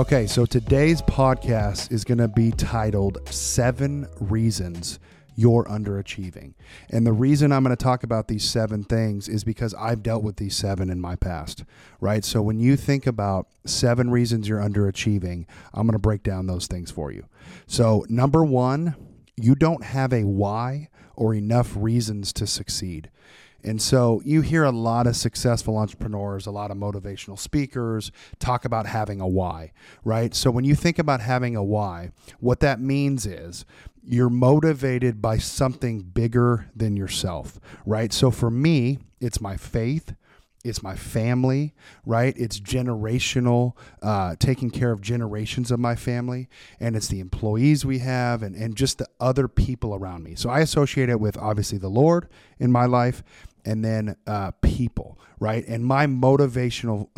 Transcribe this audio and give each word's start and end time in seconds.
Okay, 0.00 0.26
so 0.26 0.46
today's 0.46 1.02
podcast 1.02 1.92
is 1.92 2.04
going 2.04 2.16
to 2.16 2.26
be 2.26 2.52
titled 2.52 3.18
Seven 3.28 4.08
Reasons 4.18 4.98
You're 5.36 5.66
Underachieving. 5.66 6.54
And 6.88 7.06
the 7.06 7.12
reason 7.12 7.52
I'm 7.52 7.62
going 7.62 7.76
to 7.76 7.84
talk 7.84 8.02
about 8.02 8.26
these 8.26 8.42
seven 8.42 8.82
things 8.82 9.28
is 9.28 9.44
because 9.44 9.74
I've 9.74 10.02
dealt 10.02 10.22
with 10.22 10.36
these 10.36 10.56
seven 10.56 10.88
in 10.88 11.02
my 11.02 11.16
past, 11.16 11.64
right? 12.00 12.24
So 12.24 12.40
when 12.40 12.60
you 12.60 12.78
think 12.78 13.06
about 13.06 13.48
seven 13.66 14.10
reasons 14.10 14.48
you're 14.48 14.62
underachieving, 14.62 15.44
I'm 15.74 15.86
going 15.86 15.92
to 15.92 15.98
break 15.98 16.22
down 16.22 16.46
those 16.46 16.66
things 16.66 16.90
for 16.90 17.12
you. 17.12 17.26
So, 17.66 18.06
number 18.08 18.42
one, 18.42 18.96
you 19.36 19.54
don't 19.54 19.84
have 19.84 20.14
a 20.14 20.24
why 20.24 20.88
or 21.14 21.34
enough 21.34 21.74
reasons 21.76 22.32
to 22.32 22.46
succeed. 22.46 23.10
And 23.64 23.80
so 23.80 24.22
you 24.24 24.40
hear 24.40 24.64
a 24.64 24.70
lot 24.70 25.06
of 25.06 25.16
successful 25.16 25.76
entrepreneurs, 25.76 26.46
a 26.46 26.50
lot 26.50 26.70
of 26.70 26.76
motivational 26.76 27.38
speakers 27.38 28.10
talk 28.38 28.64
about 28.64 28.86
having 28.86 29.20
a 29.20 29.28
why, 29.28 29.72
right? 30.04 30.34
So 30.34 30.50
when 30.50 30.64
you 30.64 30.74
think 30.74 30.98
about 30.98 31.20
having 31.20 31.56
a 31.56 31.64
why, 31.64 32.12
what 32.38 32.60
that 32.60 32.80
means 32.80 33.26
is 33.26 33.64
you're 34.02 34.30
motivated 34.30 35.20
by 35.20 35.38
something 35.38 36.00
bigger 36.00 36.70
than 36.74 36.96
yourself, 36.96 37.60
right? 37.84 38.12
So 38.12 38.30
for 38.30 38.50
me, 38.50 38.98
it's 39.20 39.40
my 39.40 39.56
faith, 39.56 40.14
it's 40.64 40.82
my 40.82 40.94
family, 40.94 41.74
right? 42.04 42.34
It's 42.36 42.60
generational, 42.60 43.72
uh, 44.02 44.36
taking 44.38 44.70
care 44.70 44.92
of 44.92 45.00
generations 45.00 45.70
of 45.70 45.80
my 45.80 45.94
family, 45.94 46.48
and 46.78 46.96
it's 46.96 47.08
the 47.08 47.20
employees 47.20 47.86
we 47.86 48.00
have 48.00 48.42
and, 48.42 48.54
and 48.54 48.76
just 48.76 48.98
the 48.98 49.06
other 49.18 49.48
people 49.48 49.94
around 49.94 50.22
me. 50.22 50.34
So 50.34 50.50
I 50.50 50.60
associate 50.60 51.08
it 51.08 51.18
with 51.20 51.38
obviously 51.38 51.78
the 51.78 51.88
Lord 51.88 52.28
in 52.58 52.70
my 52.70 52.84
life 52.84 53.22
and 53.64 53.84
then 53.84 54.16
uh, 54.26 54.52
people, 54.62 55.18
right? 55.38 55.66
And 55.66 55.84
my 55.84 56.06
motivational 56.06 57.08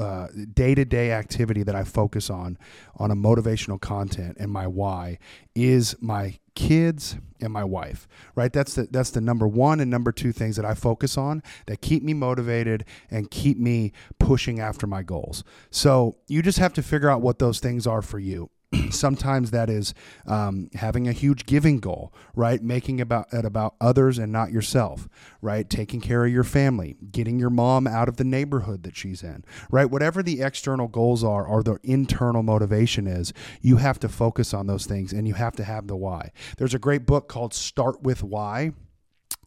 day 0.55 0.75
to 0.75 0.85
day 0.85 1.13
activity 1.13 1.63
that 1.63 1.75
I 1.75 1.85
focus 1.85 2.31
on, 2.31 2.59
on 2.97 3.11
a 3.11 3.17
motivational 3.17 3.81
content 3.81 4.37
and 4.39 4.51
my 4.51 4.67
why 4.67 5.19
is 5.55 5.97
my 6.01 6.39
kids 6.55 7.17
and 7.41 7.53
my 7.53 7.65
wife, 7.65 8.07
right? 8.35 8.53
That's 8.53 8.75
the, 8.75 8.89
that's 8.91 9.11
the 9.11 9.21
number 9.21 9.49
one 9.49 9.81
and 9.81 9.91
number 9.91 10.13
two 10.13 10.33
things 10.33 10.57
that 10.57 10.65
I 10.65 10.75
focus 10.75 11.17
on 11.17 11.43
that 11.67 11.81
keep 11.81 12.03
me 12.03 12.15
motivated 12.15 12.85
and 13.11 13.31
keep 13.31 13.59
me 13.59 13.93
pushing 14.19 14.61
after 14.61 14.87
my 14.87 15.03
goals. 15.03 15.45
So 15.71 16.17
you 16.29 16.43
just 16.43 16.59
have 16.59 16.75
to 16.75 16.83
figure 16.83 17.11
out 17.11 17.23
what 17.23 17.39
those 17.39 17.61
things 17.61 17.87
are 17.87 18.03
for 18.03 18.19
you. 18.19 18.51
sometimes 18.91 19.51
that 19.51 19.69
is 19.69 19.95
um, 20.27 20.71
having 20.75 21.09
a 21.09 21.13
huge 21.13 21.47
giving 21.47 21.81
goal, 21.81 22.13
right? 22.35 22.63
Making 22.63 23.01
about 23.01 23.33
it 23.33 23.45
about 23.45 23.75
others 23.81 24.19
and 24.19 24.33
not 24.33 24.53
yourself, 24.53 25.09
right? 25.41 25.69
Taking 25.69 26.01
care 26.01 26.25
of 26.25 26.33
your 26.33 26.45
family, 26.45 26.97
getting 27.11 27.39
your 27.39 27.51
mom 27.51 27.87
out 27.87 28.09
of 28.09 28.17
the 28.17 28.25
neighborhood 28.25 28.83
that 28.85 28.97
she's 28.97 29.23
in, 29.23 29.45
right? 29.71 29.91
Whatever 29.91 30.23
the 30.23 30.43
external 30.43 30.89
goals 30.89 31.23
are 31.23 31.47
or 31.47 31.63
the 31.63 31.79
internal 31.83 32.43
motivation 32.43 33.07
is, 33.07 33.33
you 33.61 33.77
have 33.77 33.99
to 34.01 34.09
focus 34.09 34.55
on 34.55 34.67
those 34.67 34.87
things 34.87 35.13
and 35.13 35.29
you 35.29 35.35
have 35.35 35.57
to 35.57 35.65
have 35.65 35.87
the 35.87 35.97
why. 35.97 36.33
There's 36.59 36.75
a 36.75 36.79
great 36.79 37.07
book 37.07 37.29
called 37.29 37.55
Start 37.55 38.03
with 38.03 38.23
Why 38.23 38.73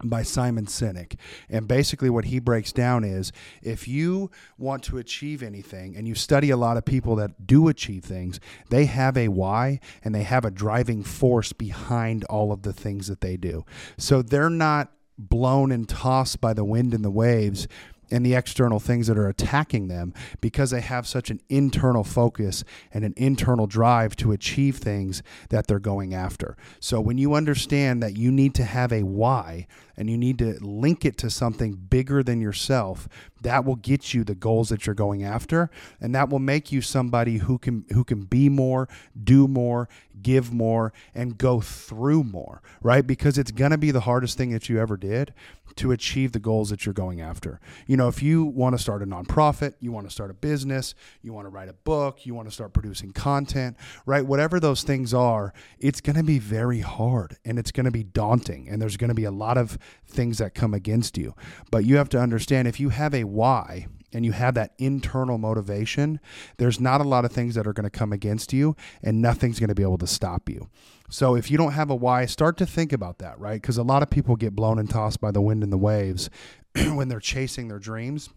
by 0.09 0.23
Simon 0.23 0.65
Sinek. 0.65 1.17
And 1.49 1.67
basically, 1.67 2.09
what 2.09 2.25
he 2.25 2.39
breaks 2.39 2.71
down 2.71 3.03
is 3.03 3.31
if 3.61 3.87
you 3.87 4.31
want 4.57 4.83
to 4.83 4.97
achieve 4.97 5.43
anything 5.43 5.95
and 5.95 6.07
you 6.07 6.15
study 6.15 6.49
a 6.49 6.57
lot 6.57 6.77
of 6.77 6.85
people 6.85 7.15
that 7.17 7.45
do 7.45 7.67
achieve 7.67 8.03
things, 8.03 8.39
they 8.69 8.85
have 8.85 9.17
a 9.17 9.27
why 9.27 9.79
and 10.03 10.13
they 10.13 10.23
have 10.23 10.45
a 10.45 10.51
driving 10.51 11.03
force 11.03 11.53
behind 11.53 12.23
all 12.25 12.51
of 12.51 12.63
the 12.63 12.73
things 12.73 13.07
that 13.07 13.21
they 13.21 13.37
do. 13.37 13.65
So 13.97 14.21
they're 14.21 14.49
not 14.49 14.91
blown 15.17 15.71
and 15.71 15.87
tossed 15.87 16.41
by 16.41 16.53
the 16.53 16.65
wind 16.65 16.93
and 16.93 17.03
the 17.03 17.11
waves 17.11 17.67
and 18.11 18.25
the 18.25 18.35
external 18.35 18.79
things 18.79 19.07
that 19.07 19.17
are 19.17 19.27
attacking 19.27 19.87
them 19.87 20.13
because 20.41 20.71
they 20.71 20.81
have 20.81 21.07
such 21.07 21.29
an 21.29 21.41
internal 21.49 22.03
focus 22.03 22.63
and 22.93 23.03
an 23.03 23.13
internal 23.17 23.67
drive 23.67 24.15
to 24.17 24.31
achieve 24.31 24.77
things 24.77 25.23
that 25.49 25.67
they're 25.67 25.79
going 25.79 26.13
after. 26.13 26.55
So 26.79 26.99
when 27.01 27.17
you 27.17 27.33
understand 27.33 28.01
that 28.03 28.17
you 28.17 28.31
need 28.31 28.53
to 28.55 28.63
have 28.63 28.91
a 28.91 29.03
why 29.03 29.67
and 29.97 30.09
you 30.09 30.17
need 30.17 30.39
to 30.39 30.57
link 30.61 31.05
it 31.05 31.17
to 31.19 31.29
something 31.29 31.73
bigger 31.73 32.23
than 32.23 32.41
yourself, 32.41 33.07
that 33.45 33.63
will 33.63 33.75
get 33.75 34.11
you 34.11 34.23
the 34.23 34.33
goals 34.33 34.69
that 34.69 34.87
you're 34.87 34.95
going 34.95 35.23
after 35.23 35.69
and 36.01 36.15
that 36.15 36.29
will 36.29 36.39
make 36.39 36.71
you 36.71 36.81
somebody 36.81 37.37
who 37.37 37.59
can 37.59 37.85
who 37.93 38.03
can 38.03 38.23
be 38.23 38.49
more, 38.49 38.89
do 39.23 39.47
more, 39.47 39.87
give 40.21 40.51
more 40.51 40.91
and 41.13 41.37
go 41.37 41.61
through 41.61 42.23
more, 42.23 42.63
right? 42.81 43.05
Because 43.05 43.37
it's 43.37 43.51
going 43.51 43.69
to 43.69 43.77
be 43.77 43.91
the 43.91 44.01
hardest 44.01 44.35
thing 44.35 44.49
that 44.51 44.67
you 44.67 44.79
ever 44.79 44.97
did 44.97 45.31
to 45.75 45.91
achieve 45.91 46.31
the 46.31 46.39
goals 46.39 46.69
that 46.69 46.85
you're 46.85 46.93
going 46.93 47.21
after. 47.21 47.59
You 47.85 47.97
know, 47.97 48.07
if 48.07 48.23
you 48.23 48.45
want 48.45 48.75
to 48.75 48.81
start 48.81 49.01
a 49.01 49.05
nonprofit, 49.05 49.73
you 49.79 49.91
want 49.91 50.07
to 50.07 50.11
start 50.11 50.31
a 50.31 50.33
business, 50.33 50.95
you 51.21 51.33
want 51.33 51.45
to 51.45 51.49
write 51.49 51.67
a 51.67 51.73
book, 51.73 52.25
you 52.25 52.33
want 52.33 52.47
to 52.47 52.53
start 52.53 52.73
producing 52.73 53.11
content, 53.11 53.75
right? 54.05 54.25
Whatever 54.25 54.59
those 54.59 54.83
things 54.83 55.13
are, 55.13 55.53
it's 55.79 56.01
going 56.01 56.15
to 56.15 56.23
be 56.23 56.39
very 56.39 56.79
hard 56.79 57.37
and 57.43 57.59
it's 57.59 57.71
going 57.71 57.85
to 57.85 57.91
be 57.91 58.03
daunting 58.03 58.69
and 58.69 58.81
there's 58.81 58.97
going 58.97 59.09
to 59.09 59.15
be 59.15 59.25
a 59.25 59.31
lot 59.31 59.57
of 59.57 59.77
things 60.07 60.37
that 60.37 60.55
come 60.55 60.73
against 60.73 61.17
you. 61.17 61.35
But 61.71 61.85
you 61.85 61.97
have 61.97 62.09
to 62.09 62.19
understand 62.19 62.67
if 62.67 62.79
you 62.79 62.89
have 62.89 63.13
a 63.13 63.25
why, 63.35 63.87
and 64.13 64.25
you 64.25 64.31
have 64.31 64.53
that 64.55 64.71
internal 64.77 65.37
motivation, 65.37 66.19
there's 66.57 66.79
not 66.79 67.01
a 67.01 67.03
lot 67.03 67.25
of 67.25 67.31
things 67.31 67.55
that 67.55 67.67
are 67.67 67.73
going 67.73 67.83
to 67.83 67.89
come 67.89 68.13
against 68.13 68.53
you 68.53 68.75
and 69.03 69.21
nothing's 69.21 69.59
going 69.59 69.67
to 69.67 69.75
be 69.75 69.83
able 69.83 69.97
to 69.97 70.07
stop 70.07 70.49
you. 70.49 70.69
So 71.09 71.35
if 71.35 71.51
you 71.51 71.57
don't 71.57 71.73
have 71.73 71.89
a 71.89 71.95
why, 71.95 72.25
start 72.25 72.57
to 72.57 72.65
think 72.65 72.93
about 72.93 73.19
that, 73.19 73.37
right? 73.39 73.61
Because 73.61 73.77
a 73.77 73.83
lot 73.83 74.01
of 74.01 74.09
people 74.09 74.35
get 74.37 74.55
blown 74.55 74.79
and 74.79 74.89
tossed 74.89 75.19
by 75.19 75.31
the 75.31 75.41
wind 75.41 75.63
and 75.63 75.71
the 75.71 75.77
waves 75.77 76.29
when 76.75 77.09
they're 77.09 77.19
chasing 77.19 77.67
their 77.67 77.79
dreams 77.79 78.29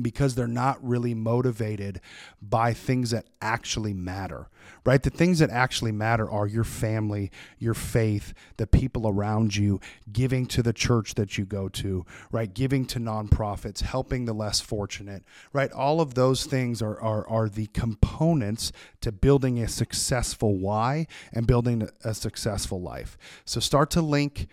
because 0.00 0.34
they're 0.34 0.46
not 0.46 0.82
really 0.84 1.14
motivated 1.14 2.00
by 2.42 2.72
things 2.72 3.10
that 3.10 3.26
actually 3.40 3.92
matter, 3.92 4.48
right? 4.84 5.02
The 5.02 5.10
things 5.10 5.38
that 5.38 5.50
actually 5.50 5.92
matter 5.92 6.28
are 6.28 6.46
your 6.46 6.64
family, 6.64 7.30
your 7.58 7.74
faith, 7.74 8.34
the 8.56 8.66
people 8.66 9.08
around 9.08 9.56
you, 9.56 9.80
giving 10.12 10.46
to 10.46 10.62
the 10.62 10.72
church 10.72 11.14
that 11.14 11.38
you 11.38 11.44
go 11.44 11.68
to, 11.68 12.04
right? 12.32 12.52
Giving 12.52 12.86
to 12.86 12.98
nonprofits, 12.98 13.82
helping 13.82 14.24
the 14.24 14.32
less 14.32 14.60
fortunate, 14.60 15.22
right? 15.52 15.70
All 15.72 16.00
of 16.00 16.14
those 16.14 16.44
things 16.44 16.82
are, 16.82 17.00
are, 17.00 17.28
are 17.28 17.48
the 17.48 17.66
components 17.68 18.72
to 19.00 19.12
building 19.12 19.60
a 19.60 19.68
successful 19.68 20.56
why 20.56 21.06
and 21.32 21.46
building 21.46 21.88
a 22.02 22.14
successful 22.14 22.80
life. 22.80 23.16
So 23.44 23.60
start 23.60 23.90
to 23.92 24.02
link 24.02 24.48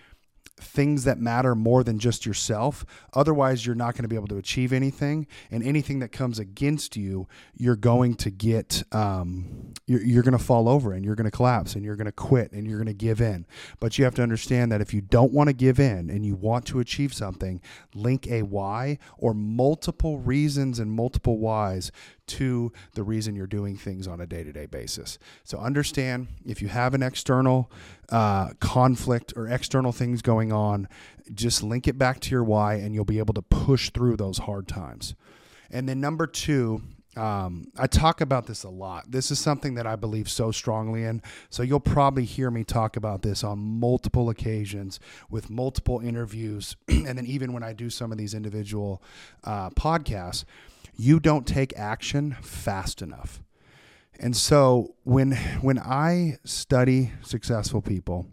things 0.59 1.03
that 1.05 1.19
matter 1.19 1.55
more 1.55 1.83
than 1.83 1.99
just 1.99 2.25
yourself. 2.25 2.85
Otherwise, 3.13 3.65
you're 3.65 3.75
not 3.75 3.93
going 3.95 4.03
to 4.03 4.07
be 4.07 4.15
able 4.15 4.27
to 4.27 4.37
achieve 4.37 4.71
anything. 4.73 5.27
And 5.49 5.63
anything 5.63 5.99
that 5.99 6.11
comes 6.11 6.39
against 6.39 6.95
you, 6.95 7.27
you're 7.55 7.75
going 7.75 8.15
to 8.15 8.29
get, 8.29 8.83
um, 8.91 9.73
you're, 9.87 10.03
you're 10.03 10.23
going 10.23 10.37
to 10.37 10.43
fall 10.43 10.69
over 10.69 10.93
and 10.93 11.03
you're 11.03 11.15
going 11.15 11.25
to 11.25 11.31
collapse 11.31 11.75
and 11.75 11.83
you're 11.83 11.95
going 11.95 12.05
to 12.05 12.11
quit 12.11 12.51
and 12.51 12.67
you're 12.67 12.77
going 12.77 12.87
to 12.87 12.93
give 12.93 13.21
in. 13.21 13.45
But 13.79 13.97
you 13.97 14.05
have 14.05 14.15
to 14.15 14.23
understand 14.23 14.71
that 14.71 14.81
if 14.81 14.93
you 14.93 15.01
don't 15.01 15.33
want 15.33 15.47
to 15.47 15.53
give 15.53 15.79
in 15.79 16.09
and 16.09 16.25
you 16.25 16.35
want 16.35 16.65
to 16.67 16.79
achieve 16.79 17.13
something, 17.13 17.61
link 17.93 18.27
a 18.27 18.43
why 18.43 18.99
or 19.17 19.33
multiple 19.33 20.19
reasons 20.19 20.79
and 20.79 20.91
multiple 20.91 21.39
whys 21.39 21.91
to 22.27 22.71
the 22.93 23.03
reason 23.03 23.35
you're 23.35 23.47
doing 23.47 23.75
things 23.75 24.07
on 24.07 24.21
a 24.21 24.25
day 24.25 24.43
to 24.43 24.51
day 24.51 24.65
basis. 24.65 25.17
So 25.43 25.57
understand 25.57 26.27
if 26.45 26.61
you 26.61 26.67
have 26.67 26.93
an 26.93 27.03
external 27.03 27.71
uh, 28.09 28.51
conflict 28.59 29.33
or 29.35 29.47
external 29.47 29.91
things 29.91 30.21
going 30.21 30.51
on, 30.51 30.87
just 31.33 31.63
link 31.63 31.87
it 31.87 31.97
back 31.97 32.19
to 32.21 32.31
your 32.31 32.43
why 32.43 32.75
and 32.75 32.93
you'll 32.93 33.05
be 33.05 33.19
able 33.19 33.33
to 33.33 33.41
push 33.41 33.89
through 33.89 34.17
those 34.17 34.39
hard 34.39 34.67
times. 34.67 35.15
And 35.69 35.87
then 35.87 36.01
number 36.01 36.27
two, 36.27 36.81
um, 37.17 37.67
I 37.77 37.87
talk 37.87 38.21
about 38.21 38.45
this 38.47 38.63
a 38.63 38.69
lot. 38.69 39.11
This 39.11 39.31
is 39.31 39.39
something 39.39 39.75
that 39.75 39.85
I 39.85 39.95
believe 39.97 40.29
so 40.29 40.51
strongly 40.51 41.03
in. 41.03 41.21
So 41.49 41.61
you'll 41.61 41.81
probably 41.81 42.23
hear 42.23 42.49
me 42.49 42.63
talk 42.63 42.95
about 42.95 43.21
this 43.21 43.43
on 43.43 43.59
multiple 43.59 44.29
occasions 44.29 44.99
with 45.29 45.49
multiple 45.49 45.99
interviews. 45.99 46.77
and 46.87 47.17
then 47.17 47.25
even 47.25 47.51
when 47.51 47.63
I 47.63 47.73
do 47.73 47.89
some 47.89 48.11
of 48.11 48.17
these 48.17 48.33
individual 48.33 49.03
uh, 49.43 49.71
podcasts, 49.71 50.45
you 50.95 51.19
don't 51.19 51.47
take 51.47 51.77
action 51.77 52.37
fast 52.41 53.01
enough. 53.01 53.41
And 54.19 54.35
so 54.37 54.95
when 55.03 55.31
when 55.61 55.79
I 55.79 56.37
study 56.43 57.11
successful 57.23 57.81
people 57.81 58.27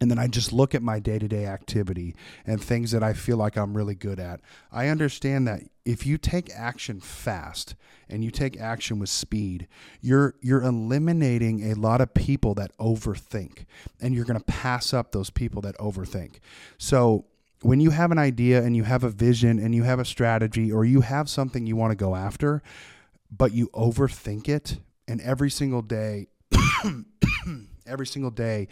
and 0.00 0.10
then 0.10 0.18
I 0.18 0.26
just 0.26 0.52
look 0.52 0.74
at 0.74 0.82
my 0.82 0.98
day-to-day 0.98 1.46
activity 1.46 2.14
and 2.44 2.60
things 2.60 2.90
that 2.90 3.02
I 3.02 3.12
feel 3.12 3.36
like 3.36 3.56
I'm 3.56 3.74
really 3.74 3.94
good 3.94 4.20
at, 4.20 4.40
I 4.70 4.88
understand 4.88 5.46
that 5.48 5.62
if 5.84 6.04
you 6.04 6.18
take 6.18 6.50
action 6.52 7.00
fast 7.00 7.76
and 8.08 8.24
you 8.24 8.30
take 8.30 8.60
action 8.60 8.98
with 8.98 9.08
speed, 9.08 9.68
you're 10.00 10.34
you're 10.40 10.62
eliminating 10.62 11.70
a 11.70 11.74
lot 11.74 12.00
of 12.00 12.12
people 12.12 12.54
that 12.54 12.76
overthink 12.78 13.64
and 14.00 14.12
you're 14.14 14.24
going 14.24 14.40
to 14.40 14.44
pass 14.44 14.92
up 14.92 15.12
those 15.12 15.30
people 15.30 15.62
that 15.62 15.78
overthink. 15.78 16.40
So 16.78 17.26
when 17.62 17.80
you 17.80 17.90
have 17.90 18.12
an 18.12 18.18
idea 18.18 18.62
and 18.62 18.76
you 18.76 18.84
have 18.84 19.04
a 19.04 19.10
vision 19.10 19.58
and 19.58 19.74
you 19.74 19.82
have 19.82 19.98
a 19.98 20.04
strategy 20.04 20.70
or 20.70 20.84
you 20.84 21.00
have 21.00 21.28
something 21.28 21.66
you 21.66 21.76
want 21.76 21.90
to 21.90 21.96
go 21.96 22.14
after, 22.14 22.62
but 23.30 23.52
you 23.52 23.68
overthink 23.68 24.48
it, 24.48 24.78
and 25.08 25.20
every 25.20 25.50
single 25.50 25.82
day, 25.82 26.28
every 27.86 28.06
single 28.06 28.30
day, 28.30 28.68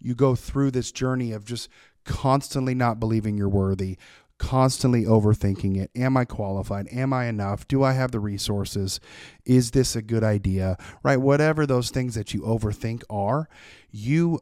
you 0.00 0.14
go 0.14 0.34
through 0.34 0.70
this 0.70 0.92
journey 0.92 1.32
of 1.32 1.44
just 1.44 1.68
constantly 2.04 2.74
not 2.74 2.98
believing 2.98 3.36
you're 3.36 3.48
worthy, 3.48 3.96
constantly 4.38 5.04
overthinking 5.04 5.76
it. 5.76 5.90
Am 5.94 6.16
I 6.16 6.24
qualified? 6.24 6.88
Am 6.90 7.12
I 7.12 7.26
enough? 7.26 7.68
Do 7.68 7.82
I 7.82 7.92
have 7.92 8.10
the 8.10 8.20
resources? 8.20 8.98
Is 9.44 9.70
this 9.70 9.94
a 9.94 10.02
good 10.02 10.24
idea? 10.24 10.76
Right? 11.02 11.18
Whatever 11.18 11.66
those 11.66 11.90
things 11.90 12.14
that 12.14 12.34
you 12.34 12.40
overthink 12.40 13.04
are, 13.08 13.48
you 13.90 14.40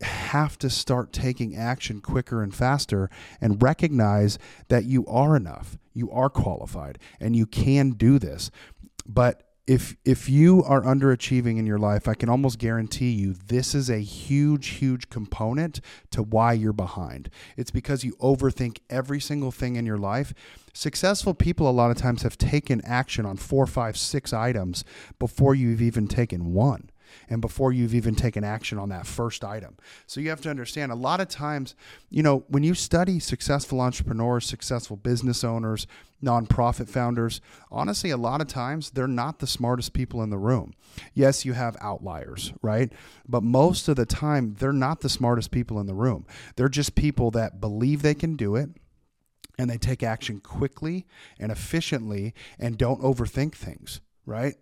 have 0.00 0.58
to 0.58 0.70
start 0.70 1.12
taking 1.12 1.56
action 1.56 2.00
quicker 2.00 2.42
and 2.42 2.54
faster 2.54 3.10
and 3.40 3.62
recognize 3.62 4.38
that 4.68 4.84
you 4.84 5.04
are 5.06 5.36
enough, 5.36 5.78
you 5.92 6.10
are 6.10 6.30
qualified, 6.30 6.98
and 7.20 7.34
you 7.34 7.46
can 7.46 7.90
do 7.90 8.18
this. 8.18 8.50
But 9.06 9.42
if 9.66 9.96
if 10.02 10.30
you 10.30 10.64
are 10.64 10.80
underachieving 10.80 11.58
in 11.58 11.66
your 11.66 11.78
life, 11.78 12.08
I 12.08 12.14
can 12.14 12.30
almost 12.30 12.58
guarantee 12.58 13.10
you 13.10 13.34
this 13.34 13.74
is 13.74 13.90
a 13.90 13.98
huge, 13.98 14.68
huge 14.68 15.10
component 15.10 15.82
to 16.10 16.22
why 16.22 16.54
you're 16.54 16.72
behind. 16.72 17.28
It's 17.56 17.70
because 17.70 18.02
you 18.02 18.12
overthink 18.14 18.78
every 18.88 19.20
single 19.20 19.50
thing 19.50 19.76
in 19.76 19.84
your 19.84 19.98
life. 19.98 20.32
Successful 20.72 21.34
people 21.34 21.68
a 21.68 21.72
lot 21.72 21.90
of 21.90 21.98
times 21.98 22.22
have 22.22 22.38
taken 22.38 22.80
action 22.82 23.26
on 23.26 23.36
four, 23.36 23.66
five, 23.66 23.98
six 23.98 24.32
items 24.32 24.84
before 25.18 25.54
you've 25.54 25.82
even 25.82 26.08
taken 26.08 26.54
one 26.54 26.88
and 27.28 27.40
before 27.40 27.72
you've 27.72 27.94
even 27.94 28.14
taken 28.14 28.44
action 28.44 28.78
on 28.78 28.88
that 28.88 29.06
first 29.06 29.44
item. 29.44 29.76
So 30.06 30.20
you 30.20 30.30
have 30.30 30.40
to 30.42 30.50
understand 30.50 30.92
a 30.92 30.96
lot 30.96 31.20
of 31.20 31.28
times, 31.28 31.74
you 32.10 32.22
know, 32.22 32.44
when 32.48 32.62
you 32.62 32.74
study 32.74 33.18
successful 33.18 33.80
entrepreneurs, 33.80 34.46
successful 34.46 34.96
business 34.96 35.44
owners, 35.44 35.86
nonprofit 36.22 36.88
founders, 36.88 37.40
honestly, 37.70 38.10
a 38.10 38.16
lot 38.16 38.40
of 38.40 38.48
times 38.48 38.90
they're 38.90 39.06
not 39.06 39.38
the 39.38 39.46
smartest 39.46 39.92
people 39.92 40.22
in 40.22 40.30
the 40.30 40.38
room. 40.38 40.74
Yes, 41.14 41.44
you 41.44 41.52
have 41.52 41.76
outliers, 41.80 42.52
right? 42.62 42.92
But 43.28 43.42
most 43.42 43.88
of 43.88 43.96
the 43.96 44.06
time, 44.06 44.56
they're 44.58 44.72
not 44.72 45.00
the 45.00 45.08
smartest 45.08 45.50
people 45.50 45.78
in 45.80 45.86
the 45.86 45.94
room. 45.94 46.26
They're 46.56 46.68
just 46.68 46.94
people 46.94 47.30
that 47.32 47.60
believe 47.60 48.02
they 48.02 48.14
can 48.14 48.36
do 48.36 48.56
it 48.56 48.70
and 49.58 49.68
they 49.68 49.78
take 49.78 50.02
action 50.02 50.40
quickly 50.40 51.06
and 51.38 51.50
efficiently 51.50 52.34
and 52.58 52.78
don't 52.78 53.02
overthink 53.02 53.54
things, 53.54 54.00
right? 54.24 54.54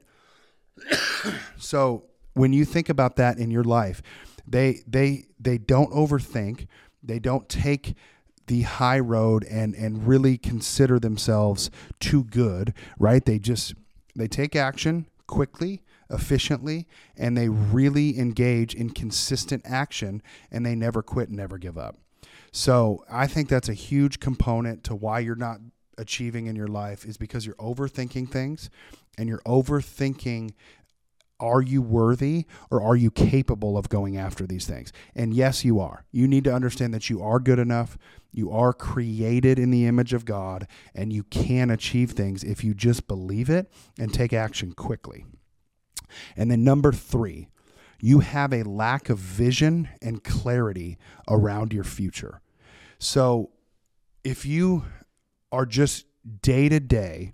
so 1.56 2.04
when 2.36 2.52
you 2.52 2.64
think 2.64 2.88
about 2.88 3.16
that 3.16 3.38
in 3.38 3.50
your 3.50 3.64
life, 3.64 4.02
they 4.46 4.82
they 4.86 5.26
they 5.40 5.58
don't 5.58 5.90
overthink, 5.90 6.66
they 7.02 7.18
don't 7.18 7.48
take 7.48 7.94
the 8.46 8.62
high 8.62 9.00
road 9.00 9.44
and 9.44 9.74
and 9.74 10.06
really 10.06 10.36
consider 10.36 10.98
themselves 10.98 11.70
too 11.98 12.24
good, 12.24 12.74
right? 12.98 13.24
They 13.24 13.38
just 13.38 13.74
they 14.14 14.28
take 14.28 14.54
action 14.54 15.06
quickly, 15.26 15.82
efficiently, 16.10 16.86
and 17.16 17.36
they 17.36 17.48
really 17.48 18.18
engage 18.18 18.74
in 18.74 18.90
consistent 18.90 19.62
action 19.64 20.22
and 20.50 20.64
they 20.64 20.74
never 20.74 21.02
quit 21.02 21.28
and 21.28 21.36
never 21.38 21.58
give 21.58 21.78
up. 21.78 21.96
So, 22.52 23.04
I 23.10 23.26
think 23.26 23.48
that's 23.48 23.68
a 23.68 23.74
huge 23.74 24.20
component 24.20 24.84
to 24.84 24.94
why 24.94 25.18
you're 25.20 25.34
not 25.34 25.58
achieving 25.98 26.46
in 26.46 26.56
your 26.56 26.68
life 26.68 27.04
is 27.04 27.16
because 27.16 27.44
you're 27.44 27.56
overthinking 27.56 28.30
things 28.30 28.70
and 29.18 29.28
you're 29.28 29.42
overthinking 29.46 30.52
are 31.38 31.62
you 31.62 31.82
worthy 31.82 32.46
or 32.70 32.82
are 32.82 32.96
you 32.96 33.10
capable 33.10 33.76
of 33.76 33.88
going 33.88 34.16
after 34.16 34.46
these 34.46 34.66
things? 34.66 34.92
And 35.14 35.34
yes, 35.34 35.64
you 35.64 35.80
are. 35.80 36.04
You 36.10 36.26
need 36.26 36.44
to 36.44 36.54
understand 36.54 36.94
that 36.94 37.10
you 37.10 37.22
are 37.22 37.38
good 37.38 37.58
enough. 37.58 37.98
You 38.32 38.50
are 38.50 38.72
created 38.72 39.58
in 39.58 39.70
the 39.70 39.86
image 39.86 40.12
of 40.12 40.24
God, 40.24 40.66
and 40.94 41.12
you 41.12 41.22
can 41.24 41.70
achieve 41.70 42.12
things 42.12 42.44
if 42.44 42.62
you 42.62 42.74
just 42.74 43.08
believe 43.08 43.48
it 43.48 43.70
and 43.98 44.12
take 44.12 44.32
action 44.32 44.72
quickly. 44.72 45.24
And 46.36 46.50
then, 46.50 46.62
number 46.62 46.92
three, 46.92 47.48
you 48.00 48.20
have 48.20 48.52
a 48.52 48.62
lack 48.62 49.08
of 49.08 49.18
vision 49.18 49.88
and 50.02 50.22
clarity 50.22 50.98
around 51.28 51.72
your 51.72 51.84
future. 51.84 52.40
So, 52.98 53.50
if 54.22 54.44
you 54.44 54.84
are 55.50 55.66
just 55.66 56.04
day 56.42 56.68
to 56.68 56.80
day 56.80 57.32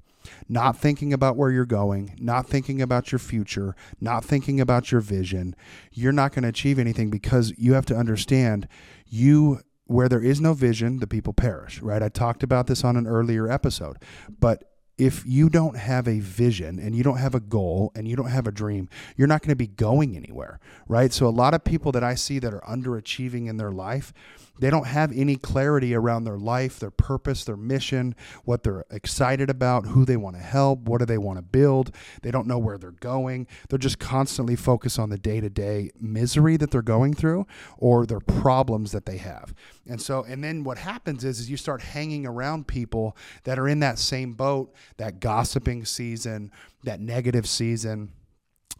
not 0.49 0.77
thinking 0.77 1.13
about 1.13 1.37
where 1.37 1.51
you're 1.51 1.65
going, 1.65 2.15
not 2.19 2.47
thinking 2.47 2.83
about 2.83 3.13
your 3.13 3.19
future, 3.19 3.75
not 4.01 4.25
thinking 4.25 4.61
about 4.61 4.93
your 4.93 5.01
vision, 5.01 5.55
you're 5.93 6.13
not 6.13 6.33
going 6.33 6.43
to 6.43 6.49
achieve 6.49 6.79
anything 6.79 7.11
because 7.11 7.53
you 7.57 7.75
have 7.75 7.87
to 7.87 7.97
understand 7.97 8.69
you 9.07 9.61
where 9.87 10.09
there 10.09 10.23
is 10.23 10.41
no 10.41 10.55
vision, 10.55 10.99
the 10.99 11.07
people 11.07 11.33
perish, 11.33 11.81
right? 11.83 12.03
I 12.03 12.09
talked 12.09 12.43
about 12.43 12.67
this 12.67 12.85
on 12.85 12.97
an 12.97 13.07
earlier 13.07 13.51
episode. 13.51 13.99
But 14.41 14.65
if 14.99 15.25
you 15.27 15.49
don't 15.49 15.77
have 15.77 16.07
a 16.07 16.21
vision 16.21 16.79
and 16.79 16.95
you 16.95 17.03
don't 17.03 17.17
have 17.17 17.35
a 17.35 17.41
goal 17.41 17.93
and 17.95 18.07
you 18.07 18.15
don't 18.15 18.31
have 18.31 18.47
a 18.47 18.53
dream, 18.53 18.89
you're 19.17 19.27
not 19.27 19.43
going 19.43 19.51
to 19.51 19.57
be 19.57 19.67
going 19.67 20.17
anywhere, 20.17 20.61
right? 20.87 21.13
So, 21.13 21.27
a 21.27 21.31
lot 21.31 21.55
of 21.55 21.65
people 21.65 21.93
that 21.93 22.05
I 22.05 22.15
see 22.15 22.39
that 22.39 22.55
are 22.55 22.61
underachieving 22.61 23.49
in 23.49 23.57
their 23.57 23.73
life, 23.73 24.13
they 24.59 24.71
don't 24.71 24.87
have 24.87 25.13
any 25.13 25.37
clarity 25.37 25.95
around 25.95 26.25
their 26.25 26.39
life, 26.39 26.79
their 26.79 26.91
purpose, 26.91 27.45
their 27.45 27.57
mission, 27.57 28.15
what 28.45 28.63
they're 28.63 28.85
excited 28.91 29.51
about, 29.51 29.87
who 29.87 30.05
they 30.05 30.17
want 30.17 30.37
to 30.37 30.43
help, 30.43 30.81
what 30.81 30.99
do 30.99 31.07
they 31.07 31.19
want 31.19 31.39
to 31.39 31.43
build. 31.43 31.95
They 32.23 32.31
don't 32.31 32.47
know 32.47 32.59
where 32.59 32.79
they're 32.79 32.91
going. 32.93 33.47
They're 33.69 33.79
just 33.79 33.99
constantly 33.99 34.57
focused 34.57 34.99
on 34.99 35.11
the 35.11 35.19
day 35.19 35.41
to 35.41 35.49
day 35.49 35.91
misery 35.99 36.57
that 36.59 36.71
they're 36.71 36.83
going 36.83 37.15
through 37.15 37.47
or 37.79 38.07
their 38.07 38.21
problems 38.21 38.93
that 38.93 39.07
they 39.07 39.17
have. 39.19 39.55
And 39.89 40.01
so, 40.01 40.25
and 40.25 40.45
then 40.45 40.65
what 40.65 40.79
happens 40.79 41.25
is, 41.25 41.41
is 41.41 41.51
you 41.51 41.57
start 41.57 41.83
hanging 41.83 42.27
around 42.27 42.67
people 42.67 43.17
that 43.45 43.59
are 43.59 43.69
in 43.69 43.81
that 43.81 43.99
same 43.99 44.35
boat, 44.35 44.75
that 44.99 45.21
gossiping 45.21 45.85
season, 45.85 46.53
that 46.85 47.01
negative 47.01 47.49
season 47.49 48.13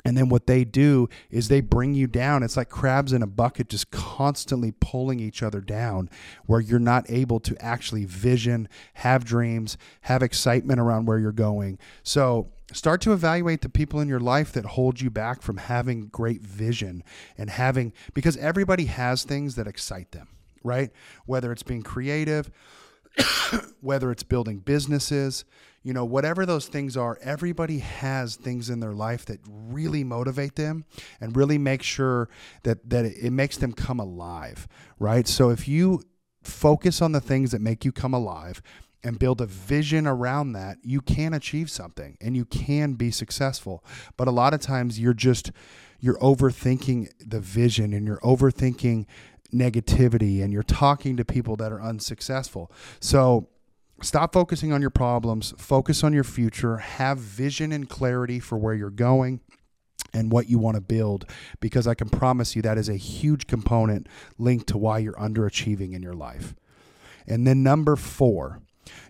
and 0.05 0.17
then 0.17 0.29
what 0.29 0.47
they 0.47 0.65
do 0.65 1.09
is 1.31 1.49
they 1.49 1.61
bring 1.61 1.95
you 1.95 2.07
down. 2.07 2.43
It's 2.43 2.57
like 2.57 2.69
crabs 2.69 3.13
in 3.13 3.23
a 3.23 3.27
bucket, 3.27 3.69
just 3.69 3.91
constantly 3.91 4.73
pulling 4.81 5.21
each 5.21 5.43
other 5.43 5.61
down, 5.61 6.11
where 6.47 6.61
you're 6.61 6.79
not 6.79 7.09
able 7.09 7.39
to 7.41 7.57
actually 7.63 8.05
vision, 8.05 8.69
have 8.95 9.25
dreams, 9.25 9.77
have 10.03 10.23
excitement 10.23 10.81
around 10.81 11.07
where 11.07 11.19
you're 11.19 11.33
going. 11.33 11.79
So 12.03 12.51
start 12.73 13.01
to 13.03 13.13
evaluate 13.13 13.61
the 13.61 13.69
people 13.69 14.01
in 14.01 14.09
your 14.09 14.21
life 14.21 14.53
that 14.53 14.65
hold 14.65 15.01
you 15.01 15.11
back 15.11 15.43
from 15.43 15.59
having 15.59 16.09
great 16.09 16.43
vision 16.43 17.05
and 17.39 17.51
having, 17.51 17.93
because 18.15 18.37
everybody 18.39 18.87
has 18.87 19.23
things 19.23 19.55
that 19.55 19.67
excite 19.67 20.11
them, 20.13 20.29
right? 20.65 20.91
Whether 21.27 21.53
it's 21.53 21.63
being 21.63 21.83
creative, 21.83 22.51
whether 23.81 24.11
it's 24.11 24.23
building 24.23 24.59
businesses, 24.59 25.45
you 25.83 25.93
know, 25.93 26.05
whatever 26.05 26.47
those 26.47 26.69
things 26.69 26.97
are, 26.97 27.19
everybody 27.23 27.79
has 27.79 28.37
things 28.37 28.71
in 28.71 28.81
their 28.81 28.93
life 28.93 29.27
that 29.27 29.41
really 29.49 30.05
motivate 30.05 30.55
them 30.55 30.85
and 31.21 31.37
really 31.37 31.59
make 31.59 31.83
sure 31.83 32.29
that 32.63 32.89
that 32.89 33.05
it 33.05 33.33
makes 33.33 33.57
them 33.57 33.73
come 33.73 33.99
alive, 33.99 34.69
right? 34.99 35.27
So 35.27 35.51
if 35.51 35.67
you 35.67 36.03
focus 36.43 37.03
on 37.03 37.13
the 37.13 37.21
things 37.21 37.51
that 37.51 37.61
make 37.61 37.85
you 37.85 37.93
come 37.93 38.15
alive 38.15 38.63
and 39.05 39.19
build 39.19 39.41
a 39.41 39.47
vision 39.47 40.07
around 40.07 40.53
that, 40.53 40.79
you 40.83 41.01
can 41.01 41.35
achieve 41.35 41.71
something 41.71 42.17
and 42.21 42.37
you 42.37 42.45
can 42.45 42.95
be 42.95 43.11
successful. 43.11 43.85
But 44.17 44.29
a 44.29 44.33
lot 44.33 44.55
of 44.55 44.61
times 44.61 45.01
you're 45.01 45.15
just 45.15 45.51
you're 45.99 46.19
overthinking 46.19 47.09
the 47.25 47.41
vision 47.41 47.93
and 47.93 48.07
you're 48.07 48.19
overthinking 48.19 49.07
negativity 49.55 50.43
and 50.43 50.53
you're 50.53 50.63
talking 50.63 51.17
to 51.17 51.25
people 51.25 51.57
that 51.57 51.73
are 51.73 51.83
unsuccessful. 51.83 52.71
So 53.01 53.49
Stop 54.03 54.33
focusing 54.33 54.73
on 54.73 54.81
your 54.81 54.91
problems, 54.91 55.55
focus 55.59 56.03
on 56.03 56.13
your 56.13 56.25
future, 56.25 56.79
have 56.79 57.19
vision 57.19 57.71
and 57.71 57.89
clarity 57.89 58.41
for 58.41 58.59
where 58.59 58.75
you're 58.75 58.91
going 58.91 59.41
and 60.13 60.33
what 60.33 60.49
you 60.49 60.59
want 60.59 60.75
to 60.75 60.81
build 60.81 61.25
because 61.61 61.87
I 61.87 61.95
can 61.95 62.09
promise 62.09 62.57
you 62.57 62.63
that 62.63 62.79
is 62.79 62.89
a 62.89 62.97
huge 62.97 63.47
component 63.47 64.09
linked 64.39 64.67
to 64.69 64.79
why 64.79 64.99
you're 64.99 65.13
underachieving 65.15 65.95
in 65.95 66.03
your 66.03 66.15
life. 66.15 66.57
And 67.29 67.47
then 67.47 67.63
number 67.63 67.95
4, 67.95 68.61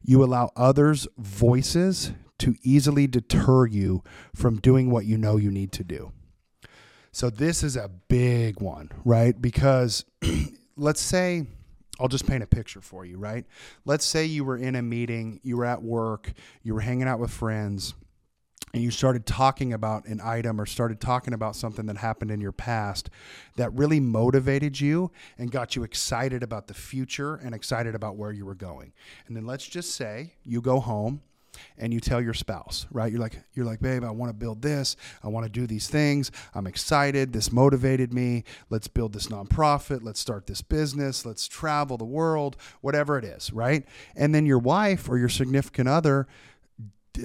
you 0.04 0.22
allow 0.22 0.50
others' 0.56 1.08
voices 1.16 2.12
to 2.40 2.54
easily 2.62 3.06
deter 3.06 3.66
you 3.66 4.04
from 4.34 4.60
doing 4.60 4.90
what 4.90 5.06
you 5.06 5.16
know 5.16 5.38
you 5.38 5.50
need 5.50 5.72
to 5.72 5.84
do. 5.84 6.12
So 7.12 7.28
this 7.28 7.62
is 7.62 7.76
a 7.76 7.88
big 8.08 8.60
one, 8.60 8.90
right? 9.04 9.40
Because 9.40 10.04
let's 10.76 11.00
say 11.00 11.46
I'll 12.00 12.08
just 12.08 12.26
paint 12.26 12.42
a 12.42 12.46
picture 12.46 12.80
for 12.80 13.04
you, 13.04 13.18
right? 13.18 13.44
Let's 13.84 14.04
say 14.06 14.24
you 14.24 14.44
were 14.44 14.56
in 14.56 14.74
a 14.76 14.82
meeting, 14.82 15.38
you 15.42 15.58
were 15.58 15.66
at 15.66 15.82
work, 15.82 16.32
you 16.62 16.72
were 16.72 16.80
hanging 16.80 17.06
out 17.06 17.20
with 17.20 17.30
friends, 17.30 17.92
and 18.72 18.82
you 18.82 18.90
started 18.90 19.26
talking 19.26 19.74
about 19.74 20.06
an 20.06 20.22
item 20.24 20.58
or 20.58 20.64
started 20.64 21.00
talking 21.00 21.34
about 21.34 21.54
something 21.54 21.84
that 21.86 21.98
happened 21.98 22.30
in 22.30 22.40
your 22.40 22.52
past 22.52 23.10
that 23.56 23.70
really 23.74 24.00
motivated 24.00 24.80
you 24.80 25.10
and 25.36 25.50
got 25.52 25.76
you 25.76 25.82
excited 25.82 26.42
about 26.42 26.66
the 26.66 26.74
future 26.74 27.34
and 27.34 27.54
excited 27.54 27.94
about 27.94 28.16
where 28.16 28.32
you 28.32 28.46
were 28.46 28.54
going. 28.54 28.94
And 29.26 29.36
then 29.36 29.44
let's 29.44 29.66
just 29.66 29.94
say 29.94 30.32
you 30.44 30.62
go 30.62 30.80
home 30.80 31.20
and 31.78 31.92
you 31.92 32.00
tell 32.00 32.20
your 32.20 32.34
spouse, 32.34 32.86
right? 32.90 33.10
You're 33.10 33.20
like, 33.20 33.40
you're 33.54 33.66
like, 33.66 33.80
babe, 33.80 34.04
I 34.04 34.10
want 34.10 34.30
to 34.30 34.34
build 34.34 34.62
this. 34.62 34.96
I 35.22 35.28
want 35.28 35.44
to 35.44 35.50
do 35.50 35.66
these 35.66 35.88
things. 35.88 36.30
I'm 36.54 36.66
excited. 36.66 37.32
This 37.32 37.52
motivated 37.52 38.12
me. 38.12 38.44
Let's 38.70 38.88
build 38.88 39.12
this 39.12 39.28
nonprofit. 39.28 40.00
Let's 40.02 40.20
start 40.20 40.46
this 40.46 40.62
business. 40.62 41.26
Let's 41.26 41.46
travel 41.48 41.96
the 41.96 42.04
world, 42.04 42.56
whatever 42.80 43.18
it 43.18 43.24
is, 43.24 43.52
right? 43.52 43.86
And 44.16 44.34
then 44.34 44.46
your 44.46 44.58
wife 44.58 45.08
or 45.08 45.18
your 45.18 45.28
significant 45.28 45.88
other 45.88 46.26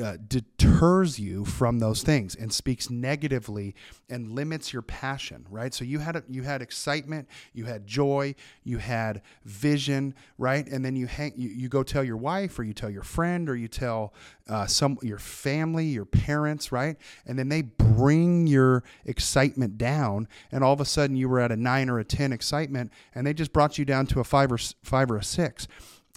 uh, 0.04 0.18
deters 0.28 1.18
you 1.18 1.46
from 1.46 1.80
those 1.80 2.04
things 2.04 2.36
and 2.36 2.52
speaks 2.52 2.90
negatively 2.90 3.74
and 4.10 4.32
limits 4.32 4.74
your 4.74 4.82
passion 4.82 5.46
right? 5.50 5.74
So 5.74 5.86
you 5.86 6.00
had 6.00 6.16
a, 6.16 6.24
you 6.30 6.44
had 6.44 6.62
excitement 6.62 7.28
you 7.54 7.66
had 7.66 7.88
joy 7.88 8.36
you 8.64 8.78
had 8.80 9.22
vision 9.46 10.14
right? 10.38 10.68
And 10.68 10.84
then 10.84 10.96
you 10.96 11.08
hang 11.08 11.34
you, 11.38 11.50
you 11.50 11.70
go 11.70 11.84
tell 11.84 12.04
your 12.04 12.18
wife 12.18 12.60
or 12.60 12.64
you 12.64 12.74
tell 12.74 12.90
your 12.90 13.04
friend 13.04 13.50
or 13.50 13.56
you 13.56 13.68
tell 13.68 14.14
uh, 14.50 14.66
some 14.66 14.98
your 15.02 15.20
family 15.20 15.86
your 15.86 16.06
parents 16.06 16.72
right? 16.72 16.98
And 17.26 17.40
then 17.40 17.50
they 17.50 17.62
bring 17.62 18.46
your 18.48 18.84
excitement 19.06 19.78
down 19.78 20.28
and 20.52 20.64
all 20.64 20.74
of 20.74 20.82
a 20.82 20.86
sudden 20.86 21.16
you 21.16 21.30
were 21.30 21.40
at 21.40 21.52
a 21.52 21.58
9 21.58 21.90
or 21.90 22.00
a 22.00 22.04
10 22.04 22.34
excitement 22.34 22.92
and 23.16 23.26
they 23.26 23.34
just 23.34 23.54
brought 23.54 23.78
you 23.78 23.86
down 23.86 24.06
to 24.08 24.20
a 24.20 24.24
5 24.24 24.52
or 24.52 24.58
5 24.58 25.12
or 25.12 25.18
a 25.18 25.24
6 25.24 25.68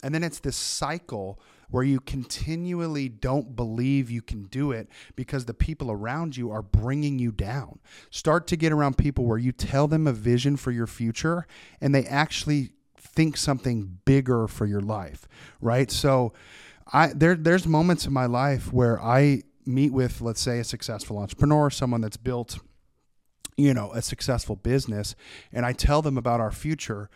and 0.02 0.14
then 0.14 0.24
it's 0.24 0.40
this 0.40 0.56
cycle 0.56 1.38
where 1.70 1.84
you 1.84 2.00
continually 2.00 3.08
don't 3.08 3.54
believe 3.56 4.10
you 4.10 4.22
can 4.22 4.44
do 4.44 4.72
it 4.72 4.88
because 5.16 5.44
the 5.44 5.54
people 5.54 5.90
around 5.90 6.36
you 6.36 6.50
are 6.50 6.62
bringing 6.62 7.18
you 7.18 7.32
down. 7.32 7.78
Start 8.10 8.46
to 8.48 8.56
get 8.56 8.72
around 8.72 8.98
people 8.98 9.24
where 9.24 9.38
you 9.38 9.52
tell 9.52 9.86
them 9.86 10.06
a 10.06 10.12
vision 10.12 10.56
for 10.56 10.70
your 10.70 10.86
future 10.86 11.46
and 11.80 11.94
they 11.94 12.04
actually 12.06 12.70
think 12.98 13.36
something 13.36 13.98
bigger 14.04 14.46
for 14.46 14.66
your 14.66 14.80
life, 14.80 15.28
right? 15.60 15.90
So 15.90 16.32
I 16.92 17.08
there 17.08 17.34
there's 17.34 17.66
moments 17.66 18.06
in 18.06 18.12
my 18.12 18.26
life 18.26 18.72
where 18.72 19.00
I 19.00 19.42
meet 19.66 19.92
with 19.92 20.20
let's 20.20 20.40
say 20.40 20.58
a 20.58 20.64
successful 20.64 21.18
entrepreneur, 21.18 21.70
someone 21.70 22.00
that's 22.00 22.16
built 22.16 22.58
you 23.56 23.74
know, 23.74 23.92
a 23.92 24.00
successful 24.00 24.56
business 24.56 25.14
and 25.52 25.66
I 25.66 25.72
tell 25.72 26.02
them 26.02 26.16
about 26.16 26.40
our 26.40 26.50
future 26.50 27.10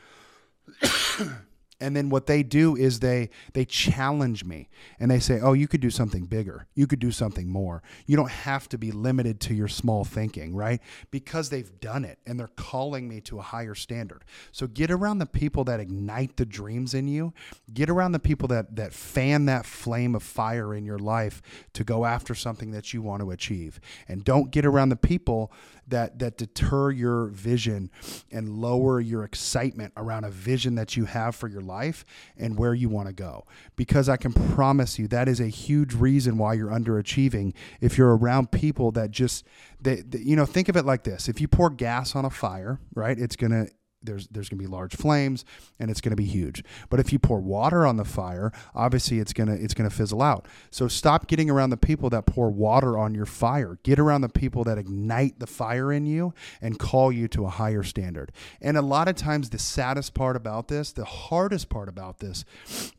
and 1.85 1.95
then 1.95 2.09
what 2.09 2.27
they 2.27 2.43
do 2.43 2.77
is 2.77 3.01
they 3.01 3.31
they 3.53 3.65
challenge 3.65 4.45
me 4.45 4.69
and 4.99 5.11
they 5.11 5.21
say 5.21 5.41
oh 5.41 5.53
you 5.53 5.69
could 5.69 5.81
do 5.81 5.91
something 5.91 6.25
bigger. 6.25 6.67
You 6.75 6.87
could 6.87 6.99
do 6.99 7.11
something 7.11 7.49
more. 7.49 7.83
You 8.07 8.17
don't 8.17 8.31
have 8.31 8.69
to 8.71 8.79
be 8.79 8.91
limited 8.91 9.41
to 9.43 9.55
your 9.55 9.69
small 9.69 10.05
thinking 10.05 10.55
right? 10.55 10.81
Because 11.11 11.51
they've 11.51 11.81
done 11.81 12.05
it 12.05 12.19
and 12.27 12.39
they're 12.39 12.49
calling 12.57 13.09
me 13.09 13.21
to 13.23 13.39
a 13.39 13.43
higher 13.43 13.75
standard. 13.75 14.25
So 14.53 14.67
get 14.67 14.91
around 14.91 15.19
the 15.19 15.27
people 15.27 15.65
that 15.65 15.81
ignite 15.81 16.37
the 16.37 16.47
dreams 16.47 16.95
in 16.95 17.09
you. 17.09 17.33
Get 17.73 17.91
around 17.91 18.13
the 18.13 18.19
people 18.19 18.49
that 18.49 18.77
that 18.77 18.93
fan 18.93 19.45
that 19.47 19.67
flame 19.67 20.15
of 20.15 20.23
fire 20.23 20.75
in 20.75 20.85
your 20.85 20.99
life 20.99 21.43
to 21.75 21.85
go 21.85 22.05
after 22.05 22.35
something 22.35 22.71
that 22.71 22.93
you 22.95 23.03
want 23.03 23.23
to 23.23 23.31
achieve. 23.31 23.81
And 24.09 24.25
don't 24.25 24.51
get 24.51 24.65
around 24.65 24.89
the 24.89 24.97
people 24.97 25.53
that 25.89 26.19
that 26.19 26.37
deter 26.37 26.91
your 26.91 27.27
vision 27.27 27.91
and 28.31 28.49
lower 28.49 29.01
your 29.01 29.25
excitement 29.25 29.93
around 29.97 30.25
a 30.25 30.31
vision 30.31 30.75
that 30.77 30.97
you 30.97 31.05
have 31.05 31.35
for 31.35 31.49
your 31.49 31.61
life 31.61 32.05
and 32.37 32.59
where 32.59 32.75
you 32.75 32.89
want 32.89 33.09
to 33.09 33.15
go. 33.15 33.45
Because 33.77 34.09
I 34.09 34.17
can 34.17 34.33
promise 34.33 34.99
you 34.99 35.09
that 35.09 35.29
is 35.29 35.41
a 35.41 35.49
huge 35.49 35.95
reason 35.95 36.39
why 36.39 36.55
you're 36.55 36.71
underachieving 36.71 37.55
if 37.81 37.99
you're 37.99 38.17
around 38.17 38.51
people 38.51 38.91
that 38.93 39.11
just 39.11 39.45
they, 39.81 39.97
they 39.97 40.21
you 40.21 40.37
know 40.37 40.47
think 40.47 40.69
of 40.69 40.77
it 40.77 40.85
like 40.85 41.05
this. 41.05 41.29
If 41.29 41.41
you 41.41 41.49
pour 41.49 41.71
gas 41.71 42.17
on 42.17 42.25
a 42.25 42.31
fire, 42.31 42.81
right? 42.95 43.19
It's 43.19 43.37
going 43.37 43.53
to 43.53 43.69
there's 44.05 44.29
there's 44.29 44.49
going 44.49 44.59
to 44.59 44.65
be 44.65 44.71
large 44.71 44.95
flames 44.95 45.45
and 45.79 45.91
it's 45.91 46.01
going 46.01 46.11
to 46.11 46.17
be 46.17 46.25
huge. 46.25 46.63
But 46.91 47.01
if 47.01 47.13
you 47.13 47.19
pour 47.19 47.41
water 47.41 47.87
on 47.87 47.97
the 47.97 48.05
fire, 48.05 48.53
obviously 48.75 49.19
it's 49.19 49.33
going 49.33 49.49
to 49.49 49.55
it's 49.55 49.75
going 49.75 49.89
to 49.89 49.95
fizzle 49.95 50.23
out. 50.23 50.47
So 50.71 50.89
stop 50.89 51.27
getting 51.27 51.51
around 51.51 51.71
the 51.71 51.77
people 51.77 52.11
that 52.11 52.27
pour 52.27 52.51
water 52.51 52.99
on 52.99 53.15
your 53.15 53.27
fire. 53.27 53.79
Get 53.83 53.99
around 53.99 54.21
the 54.21 54.29
people 54.29 54.65
that 54.65 54.79
ignite 54.79 55.39
the 55.39 55.47
fire 55.47 55.93
in 55.93 56.07
you 56.07 56.35
and 56.61 56.79
call 56.79 57.11
you 57.11 57.29
to 57.29 57.45
a 57.47 57.51
higher 57.51 57.83
standard. 57.83 58.33
And 58.61 58.77
a 58.77 58.83
lot 58.83 59.09
of 59.09 59.17
times 59.17 59.51
the 59.51 59.59
saddest 59.59 60.15
part 60.15 60.37
about 60.37 60.69
this, 60.69 60.93
the 60.93 61.05
hardest 61.05 61.69
part 61.69 61.89
about 61.89 62.19
this 62.19 62.45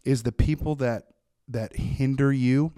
is 0.03 0.23
the 0.23 0.31
people 0.31 0.75
that 0.75 1.07
that 1.47 1.75
hinder 1.75 2.33
you 2.33 2.73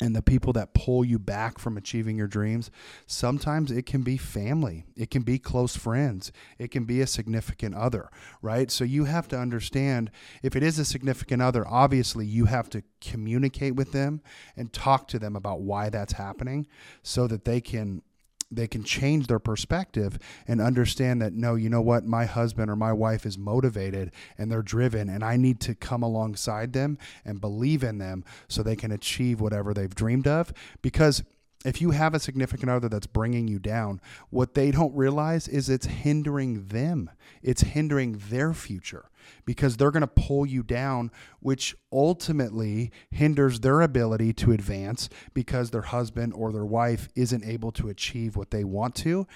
and 0.00 0.14
the 0.14 0.22
people 0.22 0.52
that 0.52 0.74
pull 0.74 1.04
you 1.04 1.18
back 1.18 1.58
from 1.58 1.76
achieving 1.76 2.16
your 2.16 2.26
dreams, 2.26 2.70
sometimes 3.06 3.70
it 3.70 3.86
can 3.86 4.02
be 4.02 4.16
family, 4.16 4.84
it 4.96 5.10
can 5.10 5.22
be 5.22 5.38
close 5.38 5.76
friends, 5.76 6.32
it 6.58 6.70
can 6.70 6.84
be 6.84 7.00
a 7.00 7.06
significant 7.06 7.74
other, 7.74 8.10
right? 8.42 8.70
So 8.70 8.84
you 8.84 9.04
have 9.04 9.28
to 9.28 9.38
understand 9.38 10.10
if 10.42 10.54
it 10.54 10.62
is 10.62 10.78
a 10.78 10.84
significant 10.84 11.42
other, 11.42 11.66
obviously 11.66 12.26
you 12.26 12.46
have 12.46 12.68
to 12.70 12.82
communicate 13.00 13.74
with 13.74 13.92
them 13.92 14.20
and 14.56 14.72
talk 14.72 15.08
to 15.08 15.18
them 15.18 15.36
about 15.36 15.60
why 15.60 15.88
that's 15.88 16.14
happening 16.14 16.66
so 17.02 17.26
that 17.26 17.44
they 17.44 17.60
can 17.60 18.02
they 18.50 18.66
can 18.66 18.84
change 18.84 19.26
their 19.26 19.38
perspective 19.38 20.18
and 20.46 20.60
understand 20.60 21.20
that 21.22 21.32
no 21.32 21.54
you 21.54 21.68
know 21.68 21.80
what? 21.80 22.04
My 22.04 22.24
husband 22.24 22.70
or 22.70 22.76
my 22.76 22.92
wife 22.92 23.26
is 23.26 23.36
motivated 23.36 24.12
and 24.38 24.50
they're 24.50 24.62
driven 24.62 25.08
and 25.08 25.24
i 25.24 25.36
need 25.36 25.60
to 25.60 25.74
come 25.74 26.02
alongside 26.02 26.72
them 26.72 26.98
and 27.24 27.40
believe 27.40 27.82
in 27.82 27.98
them 27.98 28.24
so 28.48 28.62
they 28.62 28.76
can 28.76 28.92
achieve 28.92 29.40
whatever 29.40 29.72
they've 29.72 29.94
dreamed 29.94 30.26
of 30.26 30.52
because 30.82 31.22
if 31.66 31.80
you 31.80 31.90
have 31.90 32.14
a 32.14 32.20
significant 32.20 32.70
other 32.70 32.88
that's 32.88 33.06
bringing 33.06 33.48
you 33.48 33.58
down, 33.58 34.00
what 34.30 34.54
they 34.54 34.70
don't 34.70 34.94
realize 34.94 35.48
is 35.48 35.68
it's 35.68 35.86
hindering 35.86 36.68
them. 36.68 37.10
It's 37.42 37.62
hindering 37.62 38.20
their 38.30 38.54
future 38.54 39.10
because 39.44 39.76
they're 39.76 39.90
going 39.90 40.02
to 40.02 40.06
pull 40.06 40.46
you 40.46 40.62
down, 40.62 41.10
which 41.40 41.74
ultimately 41.92 42.92
hinders 43.10 43.60
their 43.60 43.80
ability 43.80 44.32
to 44.34 44.52
advance 44.52 45.08
because 45.34 45.70
their 45.70 45.82
husband 45.82 46.32
or 46.34 46.52
their 46.52 46.64
wife 46.64 47.08
isn't 47.16 47.44
able 47.44 47.72
to 47.72 47.88
achieve 47.88 48.36
what 48.36 48.50
they 48.50 48.62
want 48.62 48.94
to 48.94 49.26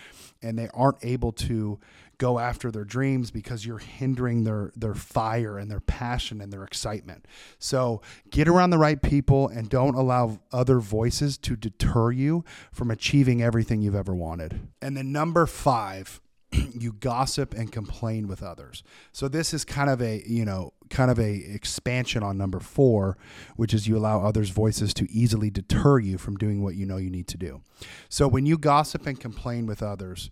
and 0.42 0.56
they 0.56 0.68
aren't 0.72 1.04
able 1.04 1.32
to 1.32 1.80
go 2.20 2.38
after 2.38 2.70
their 2.70 2.84
dreams 2.84 3.30
because 3.30 3.64
you're 3.64 3.78
hindering 3.78 4.44
their 4.44 4.70
their 4.76 4.94
fire 4.94 5.58
and 5.58 5.70
their 5.70 5.80
passion 5.80 6.40
and 6.40 6.52
their 6.52 6.62
excitement. 6.62 7.26
So 7.58 8.02
get 8.30 8.46
around 8.46 8.70
the 8.70 8.78
right 8.78 9.00
people 9.00 9.48
and 9.48 9.68
don't 9.68 9.96
allow 9.96 10.38
other 10.52 10.78
voices 10.78 11.38
to 11.38 11.56
deter 11.56 12.12
you 12.12 12.44
from 12.70 12.90
achieving 12.90 13.42
everything 13.42 13.80
you've 13.80 13.94
ever 13.94 14.14
wanted. 14.14 14.68
And 14.82 14.96
then 14.96 15.10
number 15.10 15.46
5 15.46 16.20
you 16.74 16.92
gossip 16.92 17.54
and 17.54 17.72
complain 17.72 18.28
with 18.28 18.42
others. 18.42 18.82
So 19.12 19.26
this 19.26 19.54
is 19.54 19.64
kind 19.64 19.88
of 19.88 20.02
a, 20.02 20.22
you 20.26 20.44
know, 20.44 20.74
kind 20.90 21.10
of 21.10 21.18
a 21.18 21.32
expansion 21.32 22.22
on 22.22 22.36
number 22.36 22.60
4, 22.60 23.16
which 23.56 23.72
is 23.72 23.86
you 23.88 23.96
allow 23.96 24.22
others' 24.22 24.50
voices 24.50 24.92
to 24.94 25.10
easily 25.10 25.50
deter 25.50 25.98
you 25.98 26.18
from 26.18 26.36
doing 26.36 26.62
what 26.62 26.74
you 26.74 26.84
know 26.84 26.98
you 26.98 27.10
need 27.10 27.28
to 27.28 27.38
do. 27.38 27.62
So 28.08 28.28
when 28.28 28.44
you 28.44 28.58
gossip 28.58 29.06
and 29.06 29.18
complain 29.18 29.66
with 29.66 29.82
others, 29.82 30.30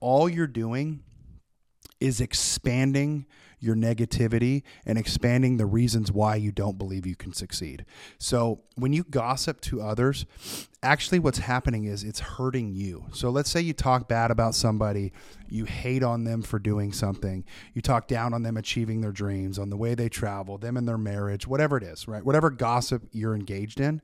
all 0.00 0.28
you're 0.28 0.46
doing 0.46 1.02
is 2.04 2.20
expanding 2.20 3.24
your 3.60 3.74
negativity 3.74 4.62
and 4.84 4.98
expanding 4.98 5.56
the 5.56 5.64
reasons 5.64 6.12
why 6.12 6.36
you 6.36 6.52
don't 6.52 6.76
believe 6.76 7.06
you 7.06 7.16
can 7.16 7.32
succeed. 7.32 7.86
So, 8.18 8.60
when 8.74 8.92
you 8.92 9.04
gossip 9.04 9.62
to 9.62 9.80
others, 9.80 10.26
actually 10.82 11.18
what's 11.18 11.38
happening 11.38 11.84
is 11.84 12.04
it's 12.04 12.20
hurting 12.20 12.74
you. 12.74 13.06
So, 13.14 13.30
let's 13.30 13.48
say 13.48 13.62
you 13.62 13.72
talk 13.72 14.06
bad 14.06 14.30
about 14.30 14.54
somebody, 14.54 15.14
you 15.48 15.64
hate 15.64 16.02
on 16.02 16.24
them 16.24 16.42
for 16.42 16.58
doing 16.58 16.92
something, 16.92 17.42
you 17.72 17.80
talk 17.80 18.06
down 18.06 18.34
on 18.34 18.42
them 18.42 18.58
achieving 18.58 19.00
their 19.00 19.12
dreams, 19.12 19.58
on 19.58 19.70
the 19.70 19.78
way 19.78 19.94
they 19.94 20.10
travel, 20.10 20.58
them 20.58 20.76
and 20.76 20.86
their 20.86 20.98
marriage, 20.98 21.46
whatever 21.46 21.78
it 21.78 21.84
is, 21.84 22.06
right? 22.06 22.22
Whatever 22.24 22.50
gossip 22.50 23.04
you're 23.12 23.34
engaged 23.34 23.80
in, 23.80 24.02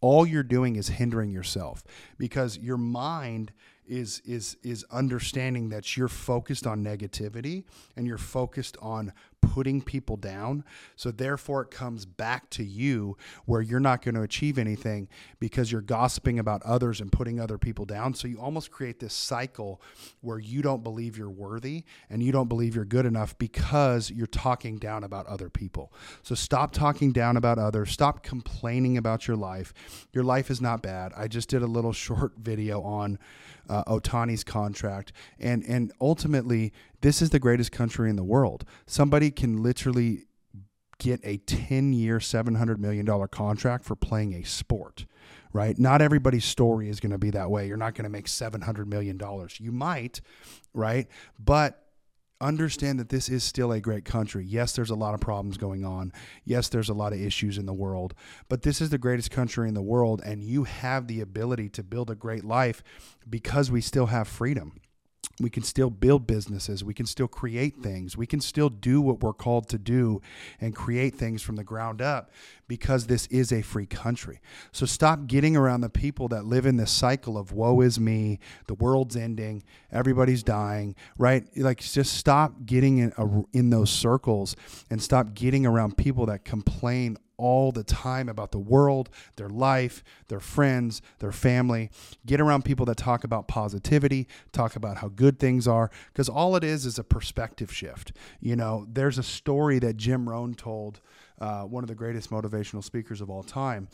all 0.00 0.24
you're 0.24 0.42
doing 0.42 0.76
is 0.76 0.88
hindering 0.88 1.30
yourself 1.30 1.84
because 2.16 2.56
your 2.56 2.78
mind 2.78 3.52
is 3.92 4.22
is 4.24 4.56
is 4.62 4.86
understanding 4.90 5.68
that 5.68 5.98
you're 5.98 6.08
focused 6.08 6.66
on 6.66 6.82
negativity 6.82 7.64
and 7.94 8.06
you're 8.06 8.16
focused 8.16 8.78
on 8.80 9.12
putting 9.42 9.82
people 9.82 10.16
down. 10.16 10.64
So 10.96 11.10
therefore, 11.10 11.62
it 11.62 11.70
comes 11.70 12.06
back 12.06 12.48
to 12.50 12.64
you 12.64 13.16
where 13.44 13.60
you're 13.60 13.80
not 13.80 14.00
going 14.00 14.14
to 14.14 14.22
achieve 14.22 14.56
anything 14.56 15.08
because 15.40 15.70
you're 15.70 15.82
gossiping 15.82 16.38
about 16.38 16.62
others 16.62 17.00
and 17.00 17.12
putting 17.12 17.38
other 17.38 17.58
people 17.58 17.84
down. 17.84 18.14
So 18.14 18.28
you 18.28 18.38
almost 18.38 18.70
create 18.70 19.00
this 19.00 19.12
cycle 19.12 19.82
where 20.20 20.38
you 20.38 20.62
don't 20.62 20.82
believe 20.82 21.18
you're 21.18 21.28
worthy 21.28 21.84
and 22.08 22.22
you 22.22 22.32
don't 22.32 22.48
believe 22.48 22.74
you're 22.74 22.84
good 22.84 23.04
enough 23.04 23.36
because 23.36 24.10
you're 24.10 24.26
talking 24.26 24.78
down 24.78 25.04
about 25.04 25.26
other 25.26 25.50
people. 25.50 25.92
So 26.22 26.34
stop 26.34 26.72
talking 26.72 27.12
down 27.12 27.36
about 27.36 27.58
others. 27.58 27.90
Stop 27.90 28.22
complaining 28.22 28.96
about 28.96 29.26
your 29.26 29.36
life. 29.36 29.74
Your 30.12 30.24
life 30.24 30.50
is 30.50 30.60
not 30.60 30.82
bad. 30.82 31.12
I 31.16 31.26
just 31.26 31.50
did 31.50 31.62
a 31.62 31.66
little 31.66 31.92
short 32.02 32.34
video 32.38 32.80
on 32.82 33.18
uh, 33.68 33.84
Ohtani's 33.84 34.44
contract, 34.44 35.12
and 35.38 35.64
and 35.64 35.92
ultimately, 36.00 36.72
this 37.00 37.22
is 37.22 37.30
the 37.30 37.38
greatest 37.38 37.72
country 37.72 38.10
in 38.10 38.16
the 38.16 38.24
world. 38.24 38.64
Somebody 38.86 39.30
can 39.30 39.62
literally 39.62 40.26
get 41.02 41.20
a 41.24 41.36
10 41.38 41.92
year, 41.92 42.18
$700 42.18 42.78
million 42.78 43.06
contract 43.28 43.84
for 43.84 43.96
playing 43.96 44.34
a 44.34 44.44
sport, 44.44 45.04
right? 45.52 45.76
Not 45.78 46.00
everybody's 46.00 46.44
story 46.44 46.88
is 46.88 47.00
going 47.00 47.10
to 47.10 47.18
be 47.18 47.30
that 47.30 47.50
way. 47.50 47.66
You're 47.66 47.76
not 47.76 47.94
going 47.94 48.04
to 48.04 48.10
make 48.10 48.26
$700 48.26 48.86
million. 48.86 49.20
You 49.58 49.72
might, 49.72 50.20
right? 50.72 51.08
But 51.38 51.82
understand 52.42 52.98
that 53.00 53.08
this 53.08 53.28
is 53.28 53.44
still 53.44 53.72
a 53.72 53.80
great 53.80 54.04
country. 54.04 54.44
Yes, 54.44 54.72
there's 54.72 54.90
a 54.90 54.94
lot 54.94 55.14
of 55.14 55.20
problems 55.20 55.56
going 55.56 55.84
on. 55.84 56.12
Yes, 56.44 56.68
there's 56.68 56.88
a 56.88 56.94
lot 56.94 57.12
of 57.12 57.20
issues 57.20 57.56
in 57.56 57.66
the 57.66 57.72
world, 57.72 58.14
but 58.48 58.62
this 58.62 58.80
is 58.80 58.90
the 58.90 58.98
greatest 58.98 59.30
country 59.30 59.68
in 59.68 59.74
the 59.74 59.82
world, 59.82 60.20
and 60.24 60.42
you 60.42 60.64
have 60.64 61.06
the 61.06 61.20
ability 61.20 61.68
to 61.70 61.82
build 61.82 62.10
a 62.10 62.14
great 62.14 62.44
life 62.44 62.82
because 63.28 63.70
we 63.70 63.80
still 63.80 64.06
have 64.06 64.28
freedom 64.28 64.80
we 65.40 65.50
can 65.50 65.62
still 65.62 65.90
build 65.90 66.26
businesses. 66.26 66.84
We 66.84 66.94
can 66.94 67.06
still 67.06 67.28
create 67.28 67.76
things. 67.82 68.16
We 68.16 68.26
can 68.26 68.40
still 68.40 68.68
do 68.68 69.00
what 69.00 69.20
we're 69.20 69.32
called 69.32 69.68
to 69.70 69.78
do 69.78 70.20
and 70.60 70.74
create 70.74 71.14
things 71.14 71.42
from 71.42 71.56
the 71.56 71.64
ground 71.64 72.02
up 72.02 72.30
because 72.68 73.06
this 73.06 73.26
is 73.26 73.52
a 73.52 73.62
free 73.62 73.86
country. 73.86 74.40
So 74.72 74.86
stop 74.86 75.26
getting 75.26 75.56
around 75.56 75.80
the 75.80 75.90
people 75.90 76.28
that 76.28 76.44
live 76.44 76.66
in 76.66 76.76
this 76.76 76.90
cycle 76.90 77.36
of 77.36 77.52
woe 77.52 77.80
is 77.80 77.98
me, 77.98 78.38
the 78.66 78.74
world's 78.74 79.16
ending, 79.16 79.62
everybody's 79.90 80.42
dying, 80.42 80.94
right? 81.18 81.44
Like 81.56 81.80
just 81.80 82.14
stop 82.14 82.64
getting 82.64 82.98
in, 82.98 83.12
a, 83.16 83.42
in 83.52 83.70
those 83.70 83.90
circles 83.90 84.56
and 84.90 85.02
stop 85.02 85.34
getting 85.34 85.66
around 85.66 85.96
people 85.96 86.26
that 86.26 86.44
complain 86.44 87.16
all 87.36 87.72
the 87.72 87.84
time 87.84 88.28
about 88.28 88.52
the 88.52 88.58
world, 88.58 89.08
their 89.36 89.48
life, 89.48 90.02
their 90.28 90.40
friends, 90.40 91.02
their 91.18 91.32
family. 91.32 91.90
Get 92.26 92.40
around 92.40 92.64
people 92.64 92.86
that 92.86 92.96
talk 92.96 93.24
about 93.24 93.48
positivity, 93.48 94.28
talk 94.52 94.76
about 94.76 94.98
how 94.98 95.08
good 95.08 95.38
things 95.38 95.66
are, 95.66 95.90
because 96.12 96.28
all 96.28 96.56
it 96.56 96.64
is 96.64 96.86
is 96.86 96.98
a 96.98 97.04
perspective 97.04 97.72
shift. 97.72 98.12
You 98.40 98.56
know, 98.56 98.86
there's 98.90 99.18
a 99.18 99.22
story 99.22 99.78
that 99.80 99.96
Jim 99.96 100.28
Rohn 100.28 100.54
told, 100.54 101.00
uh, 101.40 101.62
one 101.64 101.82
of 101.82 101.88
the 101.88 101.94
greatest 101.94 102.30
motivational 102.30 102.84
speakers 102.84 103.20
of 103.20 103.28
all 103.28 103.42
time, 103.42 103.88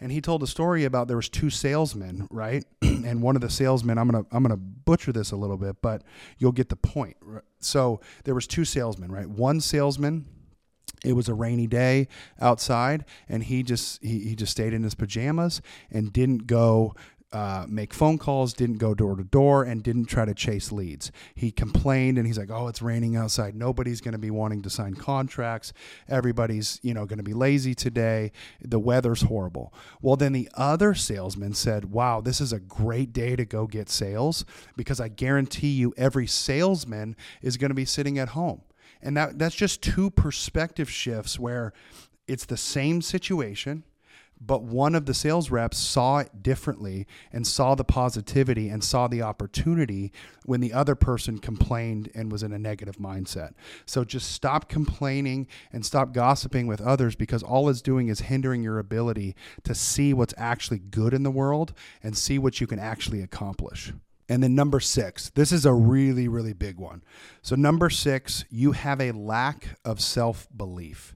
and 0.00 0.10
he 0.10 0.20
told 0.20 0.42
a 0.42 0.46
story 0.46 0.84
about 0.84 1.06
there 1.06 1.16
was 1.16 1.28
two 1.28 1.48
salesmen, 1.48 2.26
right? 2.30 2.64
and 2.82 3.22
one 3.22 3.36
of 3.36 3.40
the 3.40 3.50
salesmen, 3.50 3.98
I'm 3.98 4.08
gonna 4.10 4.26
I'm 4.32 4.42
gonna 4.42 4.56
butcher 4.56 5.12
this 5.12 5.30
a 5.30 5.36
little 5.36 5.56
bit, 5.56 5.76
but 5.80 6.02
you'll 6.38 6.52
get 6.52 6.68
the 6.68 6.76
point. 6.76 7.16
So 7.60 8.00
there 8.24 8.34
was 8.34 8.48
two 8.48 8.64
salesmen, 8.64 9.12
right? 9.12 9.28
One 9.28 9.60
salesman 9.60 10.26
it 11.04 11.12
was 11.12 11.28
a 11.28 11.34
rainy 11.34 11.66
day 11.66 12.08
outside 12.40 13.04
and 13.28 13.44
he 13.44 13.62
just 13.62 14.02
he, 14.02 14.20
he 14.20 14.34
just 14.34 14.52
stayed 14.52 14.72
in 14.72 14.82
his 14.82 14.94
pajamas 14.94 15.62
and 15.90 16.12
didn't 16.12 16.46
go 16.46 16.94
uh, 17.30 17.66
make 17.68 17.92
phone 17.92 18.16
calls, 18.16 18.54
didn't 18.54 18.78
go 18.78 18.94
door 18.94 19.14
to 19.14 19.24
door, 19.24 19.62
and 19.62 19.82
didn't 19.82 20.06
try 20.06 20.24
to 20.24 20.32
chase 20.32 20.72
leads. 20.72 21.12
He 21.34 21.50
complained 21.50 22.16
and 22.16 22.26
he's 22.26 22.38
like, 22.38 22.50
"Oh, 22.50 22.68
it's 22.68 22.80
raining 22.80 23.16
outside. 23.16 23.54
Nobody's 23.54 24.00
going 24.00 24.12
to 24.12 24.18
be 24.18 24.30
wanting 24.30 24.62
to 24.62 24.70
sign 24.70 24.94
contracts. 24.94 25.72
Everybody's, 26.08 26.80
you 26.82 26.94
know, 26.94 27.04
going 27.04 27.18
to 27.18 27.24
be 27.24 27.34
lazy 27.34 27.74
today. 27.74 28.32
The 28.62 28.78
weather's 28.78 29.22
horrible." 29.22 29.74
Well, 30.00 30.16
then 30.16 30.32
the 30.32 30.48
other 30.54 30.94
salesman 30.94 31.52
said, 31.52 31.92
"Wow, 31.92 32.22
this 32.22 32.40
is 32.40 32.52
a 32.52 32.60
great 32.60 33.12
day 33.12 33.36
to 33.36 33.44
go 33.44 33.66
get 33.66 33.90
sales 33.90 34.46
because 34.76 35.00
I 35.00 35.08
guarantee 35.08 35.72
you 35.72 35.92
every 35.98 36.26
salesman 36.26 37.14
is 37.42 37.58
going 37.58 37.70
to 37.70 37.74
be 37.74 37.84
sitting 37.84 38.18
at 38.18 38.30
home." 38.30 38.62
And 39.02 39.16
that 39.16 39.38
that's 39.38 39.54
just 39.54 39.82
two 39.82 40.10
perspective 40.10 40.90
shifts 40.90 41.38
where 41.38 41.72
it's 42.26 42.44
the 42.44 42.56
same 42.56 43.00
situation, 43.00 43.84
but 44.40 44.62
one 44.62 44.94
of 44.94 45.06
the 45.06 45.14
sales 45.14 45.50
reps 45.50 45.78
saw 45.78 46.18
it 46.18 46.42
differently 46.42 47.06
and 47.32 47.46
saw 47.46 47.74
the 47.74 47.84
positivity 47.84 48.68
and 48.68 48.84
saw 48.84 49.08
the 49.08 49.22
opportunity 49.22 50.12
when 50.44 50.60
the 50.60 50.72
other 50.72 50.94
person 50.94 51.38
complained 51.38 52.10
and 52.14 52.30
was 52.30 52.42
in 52.42 52.52
a 52.52 52.58
negative 52.58 52.98
mindset. 52.98 53.54
So 53.84 54.04
just 54.04 54.30
stop 54.30 54.68
complaining 54.68 55.48
and 55.72 55.84
stop 55.84 56.12
gossiping 56.12 56.66
with 56.66 56.80
others 56.80 57.16
because 57.16 57.42
all 57.42 57.68
it's 57.68 57.82
doing 57.82 58.08
is 58.08 58.20
hindering 58.20 58.62
your 58.62 58.78
ability 58.78 59.34
to 59.64 59.74
see 59.74 60.14
what's 60.14 60.34
actually 60.36 60.78
good 60.78 61.14
in 61.14 61.24
the 61.24 61.30
world 61.30 61.72
and 62.02 62.16
see 62.16 62.38
what 62.38 62.60
you 62.60 62.66
can 62.66 62.78
actually 62.78 63.22
accomplish. 63.22 63.92
And 64.28 64.42
then 64.42 64.54
number 64.54 64.80
six, 64.80 65.30
this 65.30 65.52
is 65.52 65.64
a 65.64 65.72
really, 65.72 66.28
really 66.28 66.52
big 66.52 66.78
one. 66.78 67.02
So, 67.40 67.56
number 67.56 67.88
six, 67.88 68.44
you 68.50 68.72
have 68.72 69.00
a 69.00 69.12
lack 69.12 69.78
of 69.84 70.00
self 70.00 70.46
belief 70.54 71.14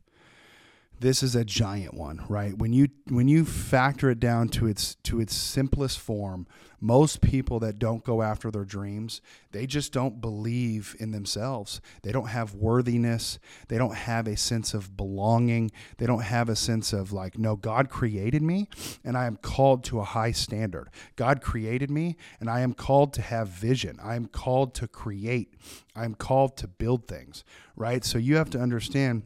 this 1.02 1.22
is 1.22 1.34
a 1.34 1.44
giant 1.44 1.94
one, 1.94 2.24
right? 2.28 2.56
When 2.56 2.72
you 2.72 2.88
when 3.08 3.26
you 3.26 3.44
factor 3.44 4.08
it 4.08 4.20
down 4.20 4.48
to 4.50 4.66
its 4.66 4.94
to 5.02 5.20
its 5.20 5.34
simplest 5.34 5.98
form, 5.98 6.46
most 6.80 7.20
people 7.20 7.58
that 7.60 7.78
don't 7.78 8.04
go 8.04 8.22
after 8.22 8.50
their 8.50 8.64
dreams, 8.64 9.20
they 9.50 9.66
just 9.66 9.92
don't 9.92 10.20
believe 10.20 10.96
in 11.00 11.10
themselves. 11.10 11.80
They 12.02 12.12
don't 12.12 12.28
have 12.28 12.54
worthiness. 12.54 13.40
They 13.68 13.78
don't 13.78 13.96
have 13.96 14.28
a 14.28 14.36
sense 14.36 14.74
of 14.74 14.96
belonging. 14.96 15.72
They 15.98 16.06
don't 16.06 16.22
have 16.22 16.48
a 16.48 16.56
sense 16.56 16.92
of 16.92 17.12
like, 17.12 17.36
no, 17.36 17.56
God 17.56 17.90
created 17.90 18.42
me 18.42 18.68
and 19.04 19.16
I 19.16 19.26
am 19.26 19.36
called 19.36 19.82
to 19.84 19.98
a 19.98 20.04
high 20.04 20.32
standard. 20.32 20.88
God 21.16 21.40
created 21.40 21.90
me 21.90 22.16
and 22.40 22.48
I 22.48 22.60
am 22.60 22.74
called 22.74 23.12
to 23.14 23.22
have 23.22 23.48
vision. 23.48 23.98
I 24.02 24.14
am 24.14 24.26
called 24.26 24.74
to 24.74 24.88
create. 24.88 25.54
I'm 25.94 26.14
called 26.14 26.56
to 26.58 26.68
build 26.68 27.06
things, 27.08 27.44
right? 27.76 28.04
So 28.04 28.18
you 28.18 28.36
have 28.36 28.50
to 28.50 28.60
understand 28.60 29.22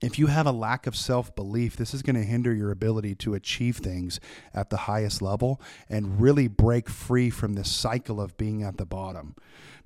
if 0.00 0.18
you 0.18 0.28
have 0.28 0.46
a 0.46 0.52
lack 0.52 0.86
of 0.86 0.94
self 0.96 1.34
belief, 1.34 1.76
this 1.76 1.92
is 1.92 2.02
going 2.02 2.16
to 2.16 2.22
hinder 2.22 2.54
your 2.54 2.70
ability 2.70 3.14
to 3.16 3.34
achieve 3.34 3.78
things 3.78 4.20
at 4.54 4.70
the 4.70 4.76
highest 4.76 5.20
level 5.20 5.60
and 5.88 6.20
really 6.20 6.46
break 6.46 6.88
free 6.88 7.30
from 7.30 7.54
this 7.54 7.70
cycle 7.70 8.20
of 8.20 8.36
being 8.36 8.62
at 8.62 8.76
the 8.76 8.86
bottom. 8.86 9.34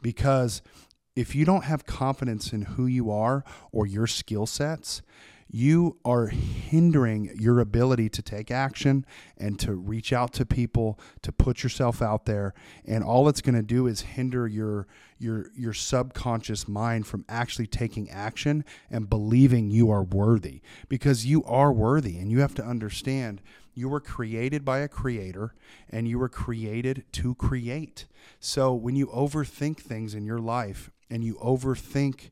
Because 0.03 0.61
if 1.17 1.35
you 1.35 1.45
don't 1.45 1.65
have 1.65 1.87
confidence 1.87 2.53
in 2.53 2.63
who 2.63 2.87
you 2.87 3.11
are 3.11 3.45
or 3.71 3.87
your 3.87 4.07
skill 4.07 4.47
sets, 4.47 5.03
you 5.55 5.99
are 6.03 6.29
hindering 6.29 7.31
your 7.39 7.61
ability 7.61 8.09
to 8.09 8.23
take 8.23 8.51
action 8.51 9.05
and 9.37 9.61
to 9.61 9.75
reach 9.75 10.11
out 10.11 10.33
to 10.33 10.47
people, 10.47 10.99
to 11.21 11.31
put 11.31 11.63
yourself 11.63 12.01
out 12.01 12.25
there. 12.25 12.55
And 12.87 13.05
all 13.05 13.29
it's 13.29 13.43
going 13.43 13.55
to 13.55 13.63
do 13.63 13.87
is 13.87 14.01
hinder 14.01 14.49
your 14.49 14.89
your 15.19 15.51
your 15.55 15.75
subconscious 15.75 16.67
mind 16.67 17.07
from 17.07 17.25
actually 17.29 17.67
taking 17.67 18.11
action 18.11 18.65
and 18.91 19.11
believing 19.11 19.71
you 19.71 19.91
are 19.91 20.03
worthy 20.03 20.63
because 20.89 21.27
you 21.27 21.45
are 21.45 21.71
worthy 21.71 22.19
and 22.19 22.33
you 22.33 22.41
have 22.41 22.55
to 22.55 22.65
understand 22.65 23.43
you 23.75 23.89
were 23.89 24.01
created 24.01 24.65
by 24.65 24.79
a 24.79 24.89
creator 24.89 25.55
and 25.91 26.09
you 26.09 26.19
were 26.19 26.29
created 26.29 27.05
to 27.13 27.35
create. 27.35 28.07
So 28.41 28.75
when 28.75 28.97
you 28.97 29.07
overthink 29.09 29.79
things 29.79 30.15
in 30.15 30.25
your 30.25 30.41
life 30.41 30.91
and 31.11 31.23
you 31.23 31.35
overthink 31.35 32.31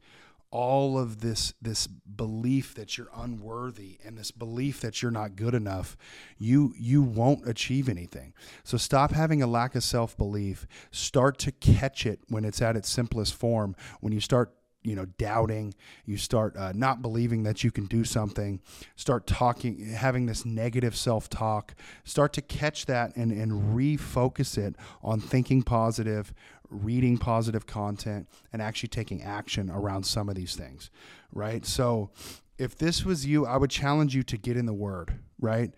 all 0.50 0.98
of 0.98 1.20
this 1.20 1.54
this 1.62 1.86
belief 1.86 2.74
that 2.74 2.98
you're 2.98 3.10
unworthy 3.14 3.98
and 4.04 4.18
this 4.18 4.30
belief 4.30 4.80
that 4.80 5.00
you're 5.00 5.10
not 5.10 5.36
good 5.36 5.54
enough 5.54 5.96
you 6.38 6.74
you 6.76 7.02
won't 7.02 7.48
achieve 7.48 7.88
anything. 7.88 8.32
So 8.64 8.76
stop 8.76 9.12
having 9.12 9.42
a 9.42 9.46
lack 9.46 9.74
of 9.74 9.84
self-belief. 9.84 10.66
Start 10.90 11.38
to 11.38 11.52
catch 11.52 12.06
it 12.06 12.20
when 12.28 12.44
it's 12.44 12.62
at 12.62 12.76
its 12.76 12.88
simplest 12.88 13.34
form. 13.34 13.76
When 14.00 14.12
you 14.12 14.20
start 14.20 14.52
you 14.82 14.96
know 14.96 15.04
doubting 15.18 15.74
you 16.06 16.16
start 16.16 16.56
uh, 16.56 16.72
not 16.74 17.02
believing 17.02 17.42
that 17.42 17.62
you 17.62 17.70
can 17.70 17.84
do 17.84 18.02
something 18.02 18.60
start 18.96 19.26
talking 19.26 19.90
having 19.90 20.24
this 20.24 20.46
negative 20.46 20.96
self-talk 20.96 21.74
start 22.04 22.32
to 22.32 22.40
catch 22.40 22.86
that 22.86 23.14
and 23.14 23.30
and 23.30 23.76
refocus 23.76 24.56
it 24.56 24.74
on 25.02 25.20
thinking 25.20 25.62
positive 25.62 26.32
reading 26.70 27.18
positive 27.18 27.66
content 27.66 28.28
and 28.52 28.62
actually 28.62 28.88
taking 28.88 29.22
action 29.22 29.70
around 29.70 30.04
some 30.04 30.28
of 30.28 30.34
these 30.34 30.54
things 30.54 30.90
right 31.32 31.66
so 31.66 32.10
if 32.58 32.76
this 32.76 33.04
was 33.04 33.26
you 33.26 33.44
i 33.46 33.56
would 33.56 33.70
challenge 33.70 34.14
you 34.14 34.22
to 34.22 34.36
get 34.36 34.56
in 34.56 34.66
the 34.66 34.74
word 34.74 35.18
right 35.40 35.72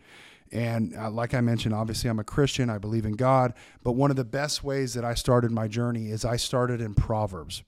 and 0.53 0.95
uh, 0.95 1.11
like 1.11 1.33
I 1.33 1.41
mentioned, 1.41 1.75
obviously 1.75 2.11
I'm 2.11 2.19
a 2.19 2.25
Christian. 2.25 2.69
I 2.69 2.77
believe 2.77 3.07
in 3.07 3.15
God. 3.15 3.55
But 3.83 3.93
one 3.93 4.11
of 4.11 4.17
the 4.17 4.25
best 4.25 4.63
ways 4.63 4.93
that 4.95 5.05
I 5.05 5.15
started 5.15 5.51
my 5.51 5.67
journey 5.67 6.11
is 6.11 6.25
I 6.25 6.37
started 6.37 6.81
in 6.81 6.95
Proverbs. 6.95 7.63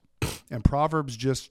And 0.50 0.62
Proverbs 0.62 1.16
just 1.16 1.50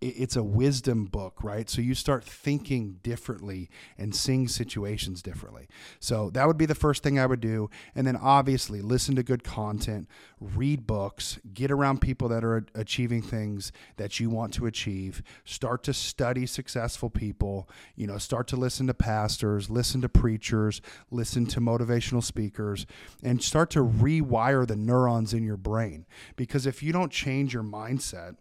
it's 0.00 0.36
a 0.36 0.42
wisdom 0.42 1.06
book, 1.06 1.42
right? 1.42 1.70
So 1.70 1.80
you 1.80 1.94
start 1.94 2.24
thinking 2.24 2.98
differently 3.02 3.70
and 3.96 4.14
seeing 4.14 4.46
situations 4.46 5.22
differently. 5.22 5.68
So 6.00 6.30
that 6.30 6.46
would 6.46 6.58
be 6.58 6.66
the 6.66 6.74
first 6.74 7.02
thing 7.02 7.18
I 7.18 7.26
would 7.26 7.40
do. 7.40 7.70
And 7.94 8.06
then 8.06 8.16
obviously 8.16 8.82
listen 8.82 9.16
to 9.16 9.22
good 9.22 9.42
content, 9.42 10.08
read 10.40 10.86
books, 10.86 11.38
get 11.54 11.70
around 11.70 12.00
people 12.00 12.28
that 12.28 12.44
are 12.44 12.66
achieving 12.74 13.22
things 13.22 13.72
that 13.96 14.20
you 14.20 14.28
want 14.28 14.52
to 14.54 14.66
achieve, 14.66 15.22
start 15.44 15.82
to 15.84 15.94
study 15.94 16.46
successful 16.46 17.08
people, 17.08 17.68
you 17.94 18.06
know, 18.06 18.18
start 18.18 18.46
to 18.48 18.56
listen 18.56 18.86
to 18.88 18.94
pastors, 18.94 19.70
listen 19.70 20.02
to 20.02 20.08
preachers, 20.08 20.82
listen 21.10 21.46
to 21.46 21.60
motivational 21.60 22.22
speakers, 22.22 22.86
and 23.22 23.42
start 23.42 23.70
to 23.70 23.82
rewire 23.82 24.66
the 24.66 24.76
neurons 24.76 25.32
in 25.32 25.42
your 25.42 25.56
brain. 25.56 26.04
Because 26.36 26.66
if 26.66 26.82
you 26.82 26.92
don't 26.92 27.12
change 27.12 27.54
your 27.54 27.62
mindset, 27.62 28.36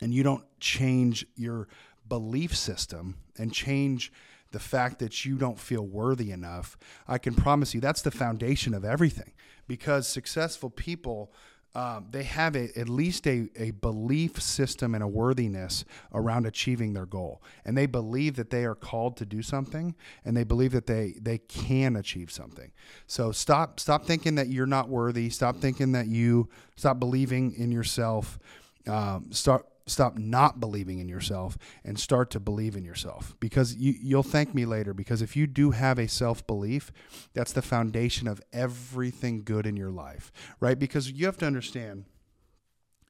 and 0.00 0.12
you 0.12 0.22
don't 0.22 0.44
change 0.60 1.26
your 1.36 1.68
belief 2.08 2.56
system 2.56 3.16
and 3.36 3.52
change 3.52 4.12
the 4.50 4.58
fact 4.58 4.98
that 5.00 5.24
you 5.24 5.36
don't 5.36 5.58
feel 5.58 5.86
worthy 5.86 6.30
enough, 6.30 6.76
I 7.06 7.18
can 7.18 7.34
promise 7.34 7.74
you 7.74 7.80
that's 7.80 8.02
the 8.02 8.10
foundation 8.10 8.74
of 8.74 8.84
everything. 8.84 9.32
Because 9.66 10.08
successful 10.08 10.70
people, 10.70 11.30
um, 11.74 12.06
they 12.10 12.22
have 12.22 12.56
a, 12.56 12.70
at 12.78 12.88
least 12.88 13.26
a, 13.26 13.50
a 13.56 13.72
belief 13.72 14.40
system 14.40 14.94
and 14.94 15.04
a 15.04 15.06
worthiness 15.06 15.84
around 16.14 16.46
achieving 16.46 16.94
their 16.94 17.04
goal. 17.04 17.42
And 17.66 17.76
they 17.76 17.84
believe 17.84 18.36
that 18.36 18.48
they 18.48 18.64
are 18.64 18.74
called 18.74 19.18
to 19.18 19.26
do 19.26 19.42
something 19.42 19.94
and 20.24 20.34
they 20.34 20.44
believe 20.44 20.72
that 20.72 20.86
they, 20.86 21.14
they 21.20 21.38
can 21.38 21.96
achieve 21.96 22.30
something. 22.30 22.72
So 23.06 23.32
stop, 23.32 23.78
stop 23.78 24.06
thinking 24.06 24.36
that 24.36 24.48
you're 24.48 24.66
not 24.66 24.88
worthy. 24.88 25.28
Stop 25.28 25.56
thinking 25.56 25.92
that 25.92 26.06
you, 26.06 26.48
stop 26.76 26.98
believing 26.98 27.52
in 27.52 27.70
yourself. 27.70 28.38
Um, 28.86 29.30
start 29.30 29.66
stop 29.88 30.18
not 30.18 30.60
believing 30.60 30.98
in 31.00 31.08
yourself 31.08 31.58
and 31.84 31.98
start 31.98 32.30
to 32.30 32.40
believe 32.40 32.76
in 32.76 32.84
yourself 32.84 33.36
because 33.40 33.74
you, 33.76 33.94
you'll 34.02 34.22
thank 34.22 34.54
me 34.54 34.64
later 34.66 34.94
because 34.94 35.22
if 35.22 35.36
you 35.36 35.46
do 35.46 35.72
have 35.72 35.98
a 35.98 36.08
self-belief 36.08 36.92
that's 37.34 37.52
the 37.52 37.62
foundation 37.62 38.28
of 38.28 38.40
everything 38.52 39.42
good 39.44 39.66
in 39.66 39.76
your 39.76 39.90
life 39.90 40.32
right 40.60 40.78
because 40.78 41.10
you 41.12 41.26
have 41.26 41.38
to 41.38 41.46
understand 41.46 42.04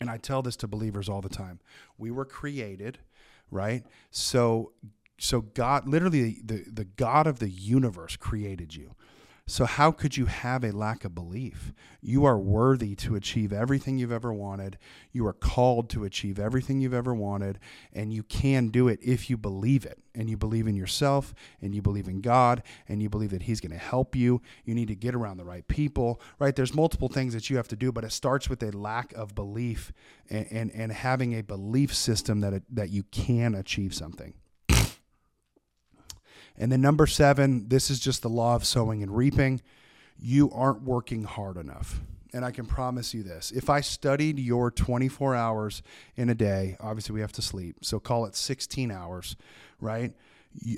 And 0.00 0.10
I 0.10 0.18
tell 0.18 0.42
this 0.42 0.56
to 0.58 0.68
believers 0.68 1.08
all 1.08 1.20
the 1.20 1.28
time. 1.28 1.60
We 1.98 2.10
were 2.10 2.24
created, 2.24 2.98
right? 3.50 3.84
So 4.10 4.72
so 5.18 5.40
God 5.42 5.88
literally 5.88 6.40
the 6.44 6.64
the 6.70 6.84
God 6.84 7.26
of 7.26 7.40
the 7.40 7.48
universe 7.50 8.16
created 8.16 8.76
you. 8.76 8.94
So, 9.50 9.64
how 9.64 9.92
could 9.92 10.18
you 10.18 10.26
have 10.26 10.62
a 10.62 10.72
lack 10.72 11.06
of 11.06 11.14
belief? 11.14 11.72
You 12.02 12.26
are 12.26 12.38
worthy 12.38 12.94
to 12.96 13.16
achieve 13.16 13.50
everything 13.50 13.96
you've 13.96 14.12
ever 14.12 14.30
wanted. 14.30 14.76
You 15.10 15.26
are 15.26 15.32
called 15.32 15.88
to 15.90 16.04
achieve 16.04 16.38
everything 16.38 16.82
you've 16.82 16.92
ever 16.92 17.14
wanted, 17.14 17.58
and 17.94 18.12
you 18.12 18.22
can 18.24 18.68
do 18.68 18.88
it 18.88 18.98
if 19.02 19.30
you 19.30 19.38
believe 19.38 19.86
it. 19.86 20.00
And 20.14 20.28
you 20.28 20.36
believe 20.36 20.66
in 20.66 20.76
yourself, 20.76 21.34
and 21.62 21.74
you 21.74 21.80
believe 21.80 22.08
in 22.08 22.20
God, 22.20 22.62
and 22.88 23.00
you 23.00 23.08
believe 23.08 23.30
that 23.30 23.44
He's 23.44 23.62
going 23.62 23.72
to 23.72 23.78
help 23.78 24.14
you. 24.14 24.42
You 24.66 24.74
need 24.74 24.88
to 24.88 24.94
get 24.94 25.14
around 25.14 25.38
the 25.38 25.46
right 25.46 25.66
people, 25.66 26.20
right? 26.38 26.54
There's 26.54 26.74
multiple 26.74 27.08
things 27.08 27.32
that 27.32 27.48
you 27.48 27.56
have 27.56 27.68
to 27.68 27.76
do, 27.76 27.90
but 27.90 28.04
it 28.04 28.12
starts 28.12 28.50
with 28.50 28.62
a 28.62 28.76
lack 28.76 29.14
of 29.14 29.34
belief 29.34 29.92
and, 30.28 30.46
and, 30.50 30.70
and 30.74 30.92
having 30.92 31.32
a 31.32 31.42
belief 31.42 31.94
system 31.94 32.40
that, 32.40 32.52
it, 32.52 32.64
that 32.68 32.90
you 32.90 33.04
can 33.04 33.54
achieve 33.54 33.94
something. 33.94 34.34
And 36.58 36.72
then 36.72 36.80
number 36.80 37.06
seven, 37.06 37.68
this 37.68 37.90
is 37.90 38.00
just 38.00 38.22
the 38.22 38.28
law 38.28 38.56
of 38.56 38.64
sowing 38.64 39.02
and 39.02 39.16
reaping. 39.16 39.62
You 40.20 40.50
aren't 40.52 40.82
working 40.82 41.22
hard 41.22 41.56
enough. 41.56 42.00
And 42.34 42.44
I 42.44 42.50
can 42.50 42.66
promise 42.66 43.14
you 43.14 43.22
this 43.22 43.52
if 43.52 43.70
I 43.70 43.80
studied 43.80 44.38
your 44.38 44.70
24 44.70 45.34
hours 45.34 45.82
in 46.16 46.28
a 46.28 46.34
day, 46.34 46.76
obviously 46.80 47.14
we 47.14 47.20
have 47.20 47.32
to 47.32 47.42
sleep, 47.42 47.76
so 47.82 47.98
call 47.98 48.26
it 48.26 48.36
16 48.36 48.90
hours, 48.90 49.36
right? 49.80 50.12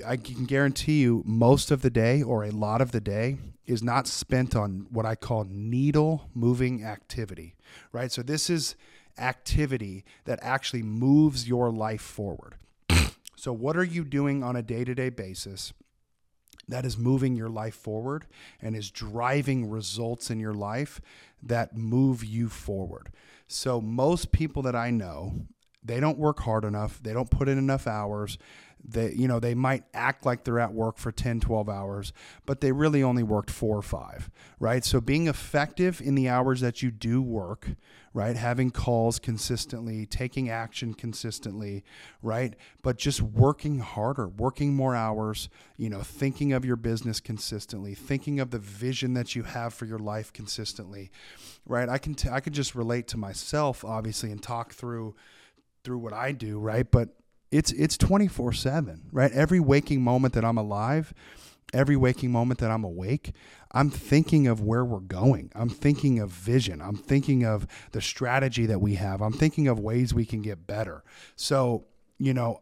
I 0.05 0.17
can 0.17 0.45
guarantee 0.45 1.01
you 1.01 1.23
most 1.25 1.71
of 1.71 1.81
the 1.81 1.89
day 1.89 2.21
or 2.21 2.43
a 2.43 2.51
lot 2.51 2.81
of 2.81 2.91
the 2.91 3.01
day 3.01 3.37
is 3.65 3.81
not 3.81 4.07
spent 4.07 4.55
on 4.55 4.87
what 4.91 5.05
I 5.05 5.15
call 5.15 5.45
needle 5.49 6.29
moving 6.33 6.83
activity, 6.83 7.55
right? 7.91 8.11
So 8.11 8.21
this 8.21 8.49
is 8.49 8.75
activity 9.17 10.05
that 10.25 10.39
actually 10.41 10.83
moves 10.83 11.47
your 11.47 11.71
life 11.71 12.01
forward. 12.01 12.55
So, 13.41 13.51
what 13.51 13.75
are 13.75 13.83
you 13.83 14.03
doing 14.03 14.43
on 14.43 14.55
a 14.55 14.61
day 14.61 14.83
to 14.83 14.93
day 14.93 15.09
basis 15.09 15.73
that 16.67 16.85
is 16.85 16.95
moving 16.95 17.35
your 17.35 17.49
life 17.49 17.73
forward 17.73 18.27
and 18.61 18.75
is 18.75 18.91
driving 18.91 19.67
results 19.67 20.29
in 20.29 20.39
your 20.39 20.53
life 20.53 21.01
that 21.41 21.75
move 21.75 22.23
you 22.23 22.49
forward? 22.49 23.09
So, 23.47 23.81
most 23.81 24.31
people 24.31 24.61
that 24.61 24.75
I 24.75 24.91
know, 24.91 25.47
they 25.83 25.99
don't 25.99 26.19
work 26.19 26.41
hard 26.41 26.63
enough, 26.63 27.01
they 27.01 27.13
don't 27.13 27.31
put 27.31 27.49
in 27.49 27.57
enough 27.57 27.87
hours, 27.87 28.37
they 28.83 29.11
you 29.13 29.27
know 29.27 29.39
they 29.39 29.53
might 29.53 29.83
act 29.93 30.25
like 30.25 30.43
they're 30.43 30.59
at 30.59 30.73
work 30.73 30.97
for 30.97 31.11
10 31.11 31.39
12 31.39 31.69
hours 31.69 32.13
but 32.45 32.61
they 32.61 32.71
really 32.71 33.03
only 33.03 33.23
worked 33.23 33.49
4 33.49 33.77
or 33.77 33.81
5 33.81 34.29
right? 34.59 34.83
So 34.83 35.01
being 35.01 35.27
effective 35.27 36.01
in 36.01 36.15
the 36.15 36.29
hours 36.29 36.61
that 36.61 36.81
you 36.81 36.91
do 36.91 37.21
work 37.21 37.69
right? 38.13 38.35
Having 38.35 38.71
calls 38.71 39.19
consistently 39.19 40.05
taking 40.05 40.49
action 40.49 40.93
consistently 40.93 41.83
right? 42.21 42.55
But 42.81 42.97
just 42.97 43.21
working 43.21 43.79
harder 43.79 44.27
working 44.27 44.73
more 44.73 44.95
hours 44.95 45.49
you 45.77 45.89
know 45.89 46.01
thinking 46.01 46.53
of 46.53 46.65
your 46.65 46.75
business 46.75 47.19
consistently 47.19 47.93
thinking 47.93 48.39
of 48.39 48.51
the 48.51 48.59
vision 48.59 49.13
that 49.13 49.35
you 49.35 49.43
have 49.43 49.73
for 49.73 49.85
your 49.85 49.99
life 49.99 50.33
consistently 50.33 51.11
right? 51.65 51.89
I 51.89 51.97
can 51.97 52.15
t- 52.15 52.29
I 52.29 52.39
can 52.39 52.53
just 52.53 52.75
relate 52.75 53.07
to 53.09 53.17
myself 53.17 53.85
obviously 53.85 54.31
and 54.31 54.41
talk 54.41 54.73
through 54.73 55.15
through 55.83 55.97
what 55.97 56.13
I 56.13 56.31
do, 56.31 56.59
right? 56.59 56.89
But 56.89 57.09
it's 57.51 57.71
it's 57.73 57.97
24/7, 57.97 59.01
right? 59.11 59.31
Every 59.31 59.59
waking 59.59 60.01
moment 60.01 60.33
that 60.33 60.45
I'm 60.45 60.57
alive, 60.57 61.13
every 61.73 61.95
waking 61.95 62.31
moment 62.31 62.59
that 62.59 62.71
I'm 62.71 62.83
awake, 62.83 63.33
I'm 63.71 63.89
thinking 63.89 64.47
of 64.47 64.61
where 64.61 64.83
we're 64.83 64.99
going. 64.99 65.51
I'm 65.55 65.69
thinking 65.69 66.19
of 66.19 66.29
vision. 66.29 66.81
I'm 66.81 66.95
thinking 66.95 67.45
of 67.45 67.67
the 67.91 68.01
strategy 68.01 68.65
that 68.65 68.79
we 68.79 68.95
have. 68.95 69.21
I'm 69.21 69.33
thinking 69.33 69.67
of 69.67 69.79
ways 69.79 70.13
we 70.13 70.25
can 70.25 70.41
get 70.41 70.67
better. 70.67 71.03
So, 71.35 71.85
you 72.17 72.33
know, 72.33 72.61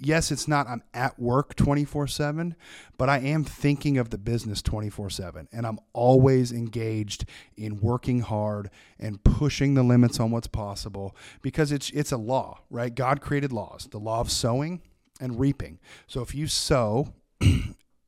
yes, 0.00 0.32
it's 0.32 0.48
not 0.48 0.66
I'm 0.66 0.82
at 0.92 1.18
work 1.18 1.54
24/7, 1.54 2.54
but 2.96 3.08
I 3.08 3.18
am 3.18 3.44
thinking 3.44 3.98
of 3.98 4.10
the 4.10 4.18
business 4.18 4.62
24/7 4.62 5.48
and 5.52 5.66
I'm 5.66 5.78
always 5.92 6.52
engaged 6.52 7.24
in 7.56 7.80
working 7.80 8.20
hard 8.20 8.70
and 8.98 9.22
pushing 9.22 9.74
the 9.74 9.82
limits 9.82 10.18
on 10.18 10.30
what's 10.30 10.48
possible 10.48 11.14
because 11.42 11.70
it's 11.72 11.90
it's 11.90 12.12
a 12.12 12.16
law, 12.16 12.60
right? 12.70 12.94
God 12.94 13.20
created 13.20 13.52
laws, 13.52 13.88
the 13.90 14.00
law 14.00 14.20
of 14.20 14.30
sowing 14.30 14.82
and 15.20 15.38
reaping. 15.38 15.78
So 16.06 16.22
if 16.22 16.34
you 16.34 16.46
sow 16.46 17.14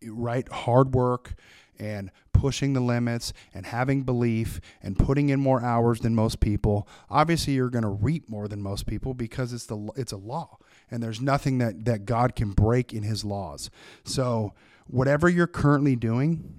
right 0.07 0.49
hard 0.49 0.95
work 0.95 1.35
and 1.79 2.11
pushing 2.33 2.73
the 2.73 2.81
limits 2.81 3.33
and 3.55 3.67
having 3.67 4.03
belief 4.03 4.61
and 4.83 4.99
putting 4.99 5.29
in 5.29 5.41
more 5.41 5.63
hours 5.63 6.01
than 6.01 6.15
most 6.15 6.41
people, 6.41 6.89
obviously 7.09 7.55
you're 7.55 7.71
going 7.71 7.83
to 7.83 7.89
reap 7.89 8.29
more 8.29 8.49
than 8.49 8.63
most 8.63 8.87
people 8.87 9.15
because 9.15 9.53
it's 9.53 9.67
the 9.67 9.91
it's 9.97 10.13
a 10.13 10.17
law 10.17 10.59
and 10.91 11.03
there's 11.03 11.21
nothing 11.21 11.59
that 11.59 11.85
that 11.85 12.05
God 12.05 12.35
can 12.35 12.51
break 12.53 12.93
in 12.93 13.03
his 13.03 13.25
laws. 13.25 13.71
So 14.05 14.55
whatever 14.87 15.29
you're 15.29 15.47
currently 15.47 15.97
doing, 15.97 16.55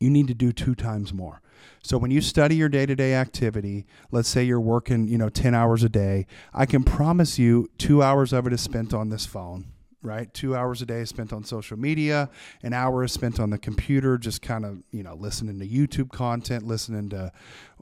you 0.00 0.10
need 0.10 0.28
to 0.28 0.34
do 0.34 0.52
two 0.52 0.74
times 0.74 1.12
more. 1.12 1.40
So 1.82 1.96
when 1.98 2.10
you 2.10 2.20
study 2.20 2.56
your 2.56 2.68
day-to-day 2.68 3.14
activity, 3.14 3.86
let's 4.10 4.28
say 4.28 4.42
you're 4.42 4.60
working, 4.60 5.06
you 5.08 5.16
know, 5.16 5.28
10 5.28 5.54
hours 5.54 5.82
a 5.82 5.88
day, 5.88 6.26
I 6.52 6.66
can 6.66 6.82
promise 6.82 7.38
you 7.38 7.68
2 7.78 8.02
hours 8.02 8.32
of 8.32 8.46
it 8.46 8.52
is 8.52 8.60
spent 8.60 8.92
on 8.92 9.08
this 9.08 9.24
phone 9.24 9.66
right? 10.02 10.32
Two 10.32 10.54
hours 10.54 10.82
a 10.82 10.86
day 10.86 11.04
spent 11.04 11.32
on 11.32 11.44
social 11.44 11.78
media, 11.78 12.30
an 12.62 12.72
hour 12.72 13.04
is 13.04 13.12
spent 13.12 13.40
on 13.40 13.50
the 13.50 13.58
computer, 13.58 14.18
just 14.18 14.42
kind 14.42 14.64
of 14.64 14.82
you 14.90 15.02
know 15.02 15.14
listening 15.14 15.58
to 15.58 15.66
YouTube 15.66 16.12
content, 16.12 16.66
listening 16.66 17.08
to 17.10 17.32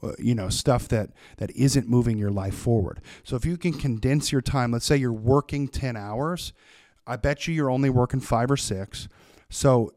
uh, 0.02 0.12
you 0.18 0.34
know 0.34 0.48
stuff 0.48 0.88
that 0.88 1.10
that 1.38 1.50
isn't 1.52 1.88
moving 1.88 2.18
your 2.18 2.30
life 2.30 2.54
forward. 2.54 3.00
So 3.22 3.36
if 3.36 3.44
you 3.44 3.56
can 3.56 3.72
condense 3.72 4.32
your 4.32 4.42
time, 4.42 4.72
let's 4.72 4.86
say 4.86 4.96
you're 4.96 5.12
working 5.12 5.68
ten 5.68 5.96
hours, 5.96 6.52
I 7.06 7.16
bet 7.16 7.46
you 7.46 7.54
you're 7.54 7.70
only 7.70 7.90
working 7.90 8.20
five 8.20 8.50
or 8.50 8.56
six. 8.56 9.08
So 9.50 9.92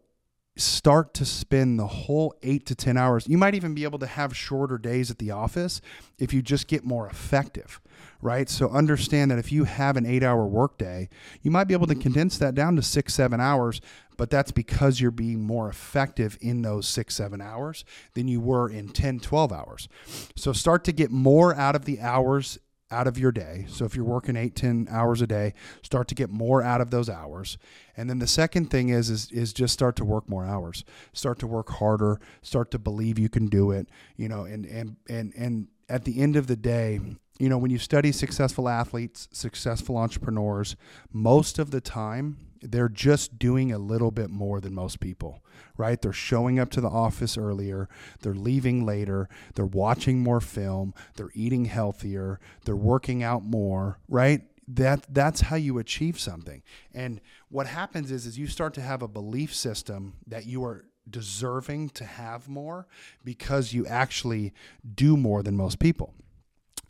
start 0.57 1.13
to 1.15 1.25
spend 1.25 1.79
the 1.79 1.87
whole 1.87 2.35
eight 2.43 2.65
to 2.65 2.75
10 2.75 2.97
hours. 2.97 3.27
You 3.27 3.37
might 3.37 3.55
even 3.55 3.73
be 3.73 3.83
able 3.83 3.99
to 3.99 4.07
have 4.07 4.35
shorter 4.35 4.77
days 4.77 5.11
at 5.11 5.19
the 5.19 5.31
office 5.31 5.81
if 6.17 6.33
you 6.33 6.41
just 6.41 6.67
get 6.67 6.83
more 6.83 7.07
effective, 7.07 7.79
right? 8.21 8.49
So 8.49 8.69
understand 8.69 9.31
that 9.31 9.39
if 9.39 9.51
you 9.51 9.65
have 9.65 9.97
an 9.97 10.05
eight 10.05 10.23
hour 10.23 10.45
workday, 10.45 11.09
you 11.41 11.51
might 11.51 11.65
be 11.65 11.73
able 11.73 11.87
to 11.87 11.93
mm-hmm. 11.93 12.01
condense 12.01 12.37
that 12.39 12.55
down 12.55 12.75
to 12.75 12.81
six, 12.81 13.13
seven 13.13 13.39
hours, 13.39 13.81
but 14.17 14.29
that's 14.29 14.51
because 14.51 14.99
you're 14.99 15.11
being 15.11 15.41
more 15.41 15.69
effective 15.69 16.37
in 16.41 16.63
those 16.63 16.87
six, 16.87 17.15
seven 17.15 17.39
hours 17.39 17.85
than 18.15 18.27
you 18.27 18.41
were 18.41 18.69
in 18.69 18.89
10, 18.89 19.19
12 19.19 19.51
hours. 19.51 19.87
So 20.35 20.53
start 20.53 20.83
to 20.85 20.91
get 20.91 21.11
more 21.11 21.55
out 21.55 21.75
of 21.75 21.85
the 21.85 21.99
hours 22.01 22.57
out 22.89 23.07
of 23.07 23.17
your 23.17 23.31
day. 23.31 23.65
So 23.67 23.85
if 23.85 23.95
you're 23.95 24.05
working 24.05 24.35
eight, 24.35 24.55
10 24.55 24.87
hours 24.89 25.21
a 25.21 25.27
day, 25.27 25.53
start 25.81 26.07
to 26.09 26.15
get 26.15 26.29
more 26.29 26.61
out 26.61 26.81
of 26.81 26.89
those 26.89 27.09
hours. 27.09 27.57
And 27.95 28.09
then 28.09 28.19
the 28.19 28.27
second 28.27 28.69
thing 28.69 28.89
is, 28.89 29.09
is, 29.09 29.31
is 29.31 29.53
just 29.53 29.73
start 29.73 29.95
to 29.97 30.05
work 30.05 30.29
more 30.29 30.45
hours, 30.45 30.83
start 31.13 31.39
to 31.39 31.47
work 31.47 31.69
harder, 31.69 32.19
start 32.41 32.71
to 32.71 32.79
believe 32.79 33.19
you 33.19 33.29
can 33.29 33.47
do 33.47 33.71
it, 33.71 33.89
you 34.15 34.29
know, 34.29 34.45
and, 34.45 34.65
and, 34.65 34.95
and, 35.09 35.33
and 35.37 35.67
at 35.89 36.05
the 36.05 36.19
end 36.21 36.35
of 36.35 36.47
the 36.47 36.55
day, 36.55 36.99
you 37.39 37.49
know, 37.49 37.57
when 37.57 37.71
you 37.71 37.77
study 37.77 38.11
successful 38.11 38.67
athletes, 38.67 39.27
successful 39.31 39.97
entrepreneurs, 39.97 40.75
most 41.13 41.59
of 41.59 41.71
the 41.71 41.81
time 41.81 42.37
they're 42.61 42.89
just 42.89 43.39
doing 43.39 43.71
a 43.71 43.77
little 43.77 44.11
bit 44.11 44.29
more 44.29 44.59
than 44.59 44.73
most 44.73 44.99
people, 44.99 45.43
right? 45.77 46.01
They're 46.01 46.13
showing 46.13 46.59
up 46.59 46.69
to 46.71 46.81
the 46.81 46.89
office 46.89 47.37
earlier, 47.37 47.87
they're 48.21 48.33
leaving 48.33 48.85
later, 48.85 49.29
they're 49.55 49.65
watching 49.65 50.19
more 50.19 50.41
film, 50.41 50.93
they're 51.15 51.31
eating 51.33 51.65
healthier, 51.65 52.39
they're 52.65 52.75
working 52.75 53.23
out 53.23 53.43
more, 53.43 53.99
right? 54.07 54.41
That 54.67 55.05
that's 55.09 55.41
how 55.41 55.55
you 55.55 55.77
achieve 55.77 56.19
something. 56.19 56.61
And 56.93 57.21
what 57.49 57.67
happens 57.67 58.11
is 58.11 58.25
is 58.25 58.37
you 58.37 58.47
start 58.47 58.73
to 58.75 58.81
have 58.81 59.01
a 59.01 59.07
belief 59.07 59.55
system 59.55 60.15
that 60.27 60.45
you 60.45 60.63
are 60.65 60.85
deserving 61.09 61.89
to 61.89 62.03
have 62.03 62.49
more 62.49 62.85
because 63.23 63.71
you 63.71 63.85
actually 63.87 64.53
do 64.95 65.15
more 65.15 65.41
than 65.41 65.55
most 65.55 65.79
people 65.79 66.13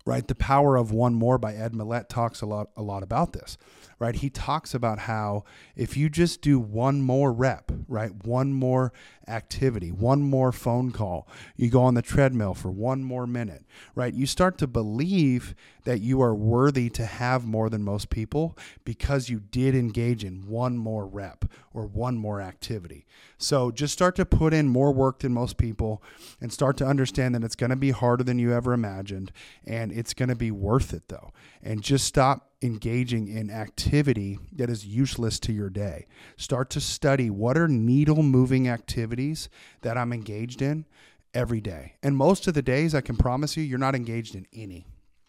right? 0.08 0.26
The 0.26 0.36
Power 0.36 0.78
of 0.78 0.92
One 0.92 1.14
More 1.14 1.38
by 1.38 1.54
Ed 1.54 1.74
Mylett 1.74 2.08
talks 2.08 2.42
a 2.42 2.46
lot 2.46 2.70
a 2.78 2.82
lot 2.82 3.04
about 3.04 3.34
this, 3.34 3.58
right? 4.00 4.16
He 4.16 4.30
talks 4.30 4.74
about 4.74 5.00
how 5.00 5.44
if 5.76 5.98
you 5.98 6.10
just 6.10 6.42
do 6.42 6.60
one 6.60 7.02
more 7.02 7.32
rep, 7.32 7.72
right? 7.88 8.12
One 8.26 8.54
more 8.54 8.94
activity, 9.28 9.92
one 9.92 10.22
more 10.22 10.52
phone 10.52 10.92
call, 10.92 11.28
you 11.56 11.70
go 11.70 11.84
on 11.84 11.96
the 11.96 12.02
treadmill 12.02 12.54
for 12.54 12.70
one 12.70 13.04
more 13.04 13.26
minute, 13.26 13.66
right? 13.96 14.14
You 14.14 14.26
start 14.26 14.58
to 14.60 14.68
believe 14.68 15.56
that 15.84 16.02
you 16.02 16.22
are 16.22 16.36
worthy 16.36 16.90
to 16.92 17.06
have 17.06 17.46
more 17.46 17.70
than 17.70 17.84
most 17.84 18.10
people 18.10 18.58
because 18.86 19.30
you 19.30 19.40
did 19.40 19.74
engage 19.74 20.24
in 20.24 20.48
one 20.48 20.78
more 20.78 21.08
rep 21.08 21.46
or 21.74 21.86
one 21.86 22.18
more 22.18 22.42
activity. 22.42 23.06
So 23.38 23.72
just 23.72 23.94
start 23.94 24.16
to 24.18 24.26
put 24.26 24.54
in 24.54 24.68
more 24.68 24.92
work 24.92 25.20
than 25.20 25.34
most 25.34 25.58
people 25.58 26.04
and 26.42 26.52
start 26.52 26.78
to 26.78 26.86
understand 26.86 27.36
that 27.36 27.44
it's 27.44 27.56
going 27.56 27.70
to 27.70 27.76
be 27.76 27.92
harder 27.92 28.24
than 28.24 28.40
you 28.40 28.54
ever 28.54 28.74
imagined 28.74 29.32
and 29.66 29.92
it's 29.92 30.14
going 30.14 30.30
to 30.30 30.36
be 30.36 30.52
worth 30.52 30.94
it 30.94 31.08
though. 31.08 31.32
And 31.64 31.82
just 31.82 32.06
stop 32.06 32.52
engaging 32.62 33.28
in 33.28 33.52
activity 33.52 34.40
that 34.52 34.70
is 34.70 34.86
useless 34.86 35.40
to 35.40 35.54
your 35.54 35.70
day. 35.70 36.08
Start 36.38 36.70
to 36.72 36.82
study 36.82 37.30
what 37.30 37.58
are 37.58 37.68
needle 37.68 38.24
moving 38.24 38.68
activities 38.68 39.48
that 39.82 39.98
I'm 39.98 40.12
engaged 40.12 40.62
in 40.62 40.86
every 41.34 41.62
day. 41.62 41.94
And 42.02 42.18
most 42.18 42.48
of 42.48 42.56
the 42.56 42.62
days, 42.64 42.96
I 42.96 43.02
can 43.02 43.16
promise 43.16 43.56
you, 43.56 43.64
you're 43.64 43.78
not 43.78 43.96
engaged 43.96 44.34
in 44.36 44.48
any. 44.54 44.88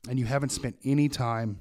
and 0.09 0.19
you 0.19 0.25
haven't 0.25 0.51
spent 0.51 0.77
any 0.85 1.09
time 1.09 1.59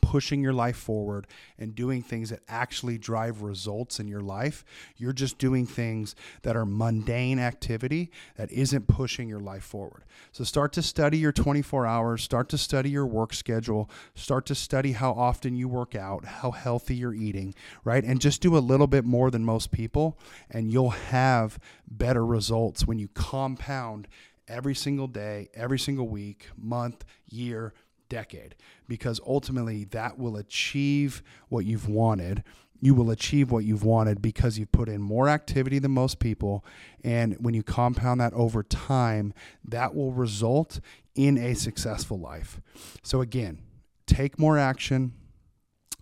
pushing 0.00 0.42
your 0.42 0.52
life 0.52 0.76
forward 0.76 1.26
and 1.58 1.74
doing 1.74 2.02
things 2.02 2.30
that 2.30 2.40
actually 2.48 2.98
drive 2.98 3.42
results 3.42 4.00
in 4.00 4.08
your 4.08 4.20
life. 4.20 4.64
You're 4.96 5.12
just 5.12 5.38
doing 5.38 5.66
things 5.66 6.14
that 6.42 6.56
are 6.56 6.66
mundane 6.66 7.38
activity 7.38 8.10
that 8.36 8.50
isn't 8.52 8.86
pushing 8.86 9.28
your 9.28 9.40
life 9.40 9.64
forward. 9.64 10.04
So 10.32 10.44
start 10.44 10.72
to 10.74 10.82
study 10.82 11.18
your 11.18 11.32
24 11.32 11.86
hours, 11.86 12.22
start 12.22 12.48
to 12.50 12.58
study 12.58 12.90
your 12.90 13.06
work 13.06 13.32
schedule, 13.32 13.90
start 14.14 14.46
to 14.46 14.54
study 14.54 14.92
how 14.92 15.12
often 15.12 15.54
you 15.54 15.68
work 15.68 15.94
out, 15.94 16.24
how 16.24 16.50
healthy 16.50 16.96
you're 16.96 17.14
eating, 17.14 17.54
right? 17.84 18.04
And 18.04 18.20
just 18.20 18.40
do 18.40 18.56
a 18.56 18.58
little 18.58 18.86
bit 18.86 19.04
more 19.04 19.30
than 19.30 19.44
most 19.44 19.70
people 19.70 20.18
and 20.50 20.70
you'll 20.70 20.90
have 20.90 21.58
better 21.88 22.24
results 22.24 22.86
when 22.86 22.98
you 22.98 23.08
compound 23.08 24.08
every 24.50 24.74
single 24.74 25.06
day, 25.06 25.48
every 25.54 25.78
single 25.78 26.08
week, 26.08 26.48
month, 26.56 27.04
year, 27.28 27.72
decade 28.10 28.54
because 28.86 29.18
ultimately 29.26 29.84
that 29.84 30.18
will 30.18 30.36
achieve 30.36 31.22
what 31.48 31.64
you've 31.64 31.88
wanted. 31.88 32.44
You 32.82 32.94
will 32.94 33.10
achieve 33.10 33.50
what 33.50 33.64
you've 33.64 33.84
wanted 33.84 34.20
because 34.20 34.58
you've 34.58 34.72
put 34.72 34.88
in 34.88 35.00
more 35.00 35.28
activity 35.28 35.78
than 35.78 35.92
most 35.92 36.18
people. 36.18 36.64
And 37.02 37.36
when 37.40 37.54
you 37.54 37.62
compound 37.62 38.20
that 38.20 38.34
over 38.34 38.62
time, 38.62 39.32
that 39.64 39.94
will 39.94 40.12
result 40.12 40.80
in 41.14 41.38
a 41.38 41.54
successful 41.54 42.18
life. 42.18 42.60
So, 43.02 43.22
again, 43.22 43.58
take 44.06 44.38
more 44.38 44.58
action, 44.58 45.12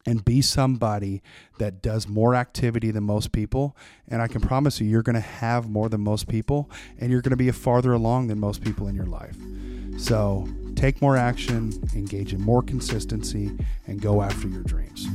and 0.09 0.25
be 0.25 0.41
somebody 0.41 1.23
that 1.59 1.83
does 1.83 2.09
more 2.09 2.35
activity 2.35 2.91
than 2.91 3.05
most 3.05 3.31
people. 3.31 3.77
And 4.09 4.23
I 4.23 4.27
can 4.27 4.41
promise 4.41 4.81
you, 4.81 4.87
you're 4.87 5.03
going 5.03 5.15
to 5.15 5.21
have 5.21 5.69
more 5.69 5.91
than 5.91 6.01
most 6.01 6.29
people, 6.29 6.71
and 6.99 7.11
you're 7.11 7.21
going 7.21 7.31
to 7.31 7.37
be 7.37 7.51
farther 7.51 7.93
along 7.93 8.29
than 8.29 8.41
most 8.41 8.65
people 8.65 8.89
in 8.89 8.95
your 8.95 9.07
life. 9.07 9.37
So 9.99 10.49
take 10.79 11.03
more 11.03 11.17
action, 11.17 11.73
engage 11.97 12.33
in 12.33 12.41
more 12.41 12.63
consistency, 12.63 13.51
and 13.89 14.01
go 14.01 14.23
after 14.23 14.47
your 14.47 14.63
dreams. 14.63 15.09